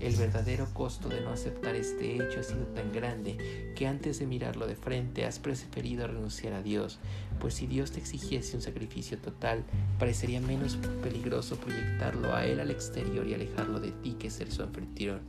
El 0.00 0.16
verdadero 0.16 0.66
costo 0.74 1.08
de 1.08 1.20
no 1.20 1.30
aceptar 1.30 1.76
este 1.76 2.16
hecho 2.16 2.40
ha 2.40 2.42
sido 2.42 2.66
tan 2.66 2.92
grande 2.92 3.72
que 3.76 3.86
antes 3.86 4.18
de 4.18 4.26
mirarlo 4.26 4.66
de 4.66 4.74
frente 4.74 5.24
has 5.24 5.38
preferido 5.38 6.06
renunciar 6.06 6.52
a 6.52 6.62
Dios, 6.62 6.98
pues 7.40 7.54
si 7.54 7.66
Dios 7.66 7.92
te 7.92 8.00
exigiese 8.00 8.56
un 8.56 8.62
sacrificio 8.62 9.18
total, 9.18 9.64
parecería 9.98 10.40
menos 10.40 10.76
peligroso 11.02 11.56
proyectarlo 11.56 12.34
a 12.34 12.44
Él 12.44 12.60
al 12.60 12.70
exterior 12.70 13.26
y 13.26 13.34
alejarlo 13.34 13.80
de 13.80 13.92
ti 13.92 14.16
que 14.18 14.30
ser 14.30 14.50
su 14.50 14.62
anfitrión. 14.62 15.20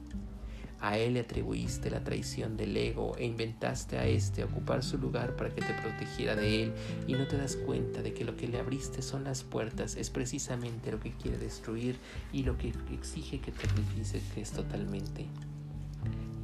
A 0.79 0.97
él 0.97 1.13
le 1.13 1.21
atribuiste 1.21 1.89
la 1.89 2.03
traición 2.03 2.57
del 2.57 2.75
ego 2.75 3.15
e 3.17 3.25
inventaste 3.25 3.97
a 3.97 4.05
éste 4.05 4.43
ocupar 4.43 4.83
su 4.83 4.97
lugar 4.97 5.35
para 5.35 5.49
que 5.49 5.61
te 5.61 5.73
protegiera 5.73 6.35
de 6.35 6.63
él 6.63 6.73
y 7.07 7.13
no 7.13 7.27
te 7.27 7.38
das 7.38 7.55
cuenta 7.55 8.01
de 8.01 8.13
que 8.13 8.25
lo 8.25 8.35
que 8.35 8.47
le 8.47 8.59
abriste 8.59 9.01
son 9.01 9.23
las 9.23 9.43
puertas, 9.43 9.95
es 9.95 10.09
precisamente 10.09 10.91
lo 10.91 10.99
que 10.99 11.11
quiere 11.11 11.38
destruir 11.38 11.97
y 12.31 12.43
lo 12.43 12.57
que 12.57 12.73
exige 12.93 13.39
que 13.39 13.51
te 13.51 14.41
es 14.41 14.51
totalmente. 14.51 15.25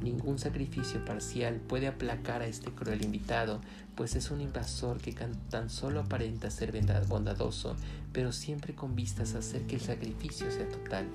Ningún 0.02 0.38
sacrificio 0.38 1.04
parcial 1.04 1.60
puede 1.60 1.86
aplacar 1.86 2.42
a 2.42 2.46
este 2.46 2.72
cruel 2.72 3.04
invitado, 3.04 3.60
pues 3.94 4.16
es 4.16 4.32
un 4.32 4.40
invasor 4.40 4.98
que 4.98 5.12
tan 5.12 5.70
solo 5.70 6.00
aparenta 6.00 6.50
ser 6.50 6.72
bondadoso, 7.06 7.76
pero 8.12 8.32
siempre 8.32 8.74
con 8.74 8.96
vistas 8.96 9.34
a 9.34 9.38
hacer 9.38 9.62
que 9.66 9.76
el 9.76 9.80
sacrificio 9.80 10.50
sea 10.50 10.68
total 10.68 11.06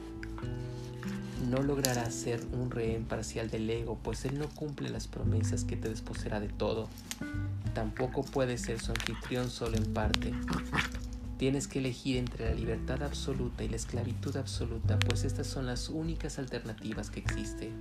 no 1.49 1.61
logrará 1.61 2.09
ser 2.11 2.41
un 2.51 2.71
rehén 2.71 3.05
parcial 3.05 3.49
del 3.49 3.69
ego, 3.69 3.97
pues 4.01 4.25
él 4.25 4.39
no 4.39 4.49
cumple 4.49 4.89
las 4.89 5.07
promesas 5.07 5.63
que 5.63 5.77
te 5.77 5.89
desposeerá 5.89 6.39
de 6.39 6.49
todo. 6.49 6.87
Tampoco 7.73 8.23
puede 8.23 8.57
ser 8.57 8.79
su 8.81 8.91
anfitrión 8.91 9.49
solo 9.49 9.77
en 9.77 9.93
parte. 9.93 10.33
Tienes 11.37 11.67
que 11.67 11.79
elegir 11.79 12.17
entre 12.17 12.49
la 12.49 12.55
libertad 12.55 13.03
absoluta 13.03 13.63
y 13.63 13.69
la 13.69 13.75
esclavitud 13.75 14.35
absoluta, 14.37 14.97
pues 14.97 15.23
estas 15.23 15.45
son 15.45 15.67
las 15.67 15.89
únicas 15.89 16.39
alternativas 16.39 17.11
que 17.11 17.19
existen. 17.19 17.71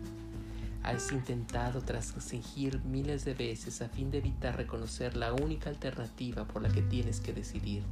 Has 0.83 1.11
intentado 1.11 1.81
trascender 1.81 2.79
miles 2.85 3.25
de 3.25 3.35
veces 3.35 3.81
a 3.81 3.89
fin 3.89 4.11
de 4.11 4.19
evitar 4.19 4.57
reconocer 4.57 5.17
la 5.17 5.33
única 5.33 5.71
alternativa 5.71 6.47
por 6.47 6.63
la 6.63 6.69
que 6.69 6.83
tienes 6.83 7.21
que 7.21 7.33
decidir. 7.33 7.83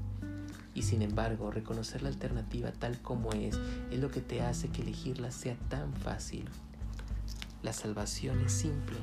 Y 0.74 0.82
sin 0.82 1.02
embargo, 1.02 1.50
reconocer 1.50 2.02
la 2.02 2.08
alternativa 2.08 2.72
tal 2.72 3.00
como 3.00 3.32
es 3.32 3.58
es 3.90 3.98
lo 4.00 4.10
que 4.10 4.20
te 4.20 4.42
hace 4.42 4.68
que 4.68 4.82
elegirla 4.82 5.30
sea 5.30 5.56
tan 5.68 5.94
fácil. 5.94 6.48
La 7.62 7.72
salvación 7.72 8.40
es 8.40 8.52
simple. 8.52 8.96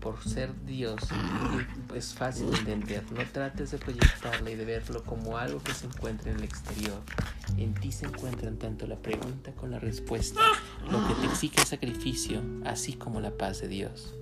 Por 0.00 0.22
ser 0.22 0.54
Dios 0.64 1.00
es 1.94 2.14
fácil 2.14 2.50
de 2.50 2.58
entender. 2.58 3.04
No 3.10 3.24
trates 3.32 3.72
de 3.72 3.78
proyectarla 3.78 4.50
y 4.50 4.54
de 4.54 4.64
verlo 4.64 5.02
como 5.02 5.38
algo 5.38 5.60
que 5.60 5.74
se 5.74 5.86
encuentra 5.86 6.30
en 6.30 6.36
el 6.36 6.44
exterior. 6.44 7.02
En 7.56 7.74
ti 7.74 7.90
se 7.90 8.06
encuentran 8.06 8.56
tanto 8.56 8.86
la 8.86 8.96
pregunta 8.96 9.52
con 9.52 9.72
la 9.72 9.80
respuesta, 9.80 10.40
lo 10.90 11.08
que 11.08 11.14
te 11.14 11.26
exige 11.26 11.60
el 11.60 11.66
sacrificio, 11.66 12.42
así 12.64 12.92
como 12.92 13.20
la 13.20 13.36
paz 13.36 13.60
de 13.60 13.68
Dios. 13.68 14.14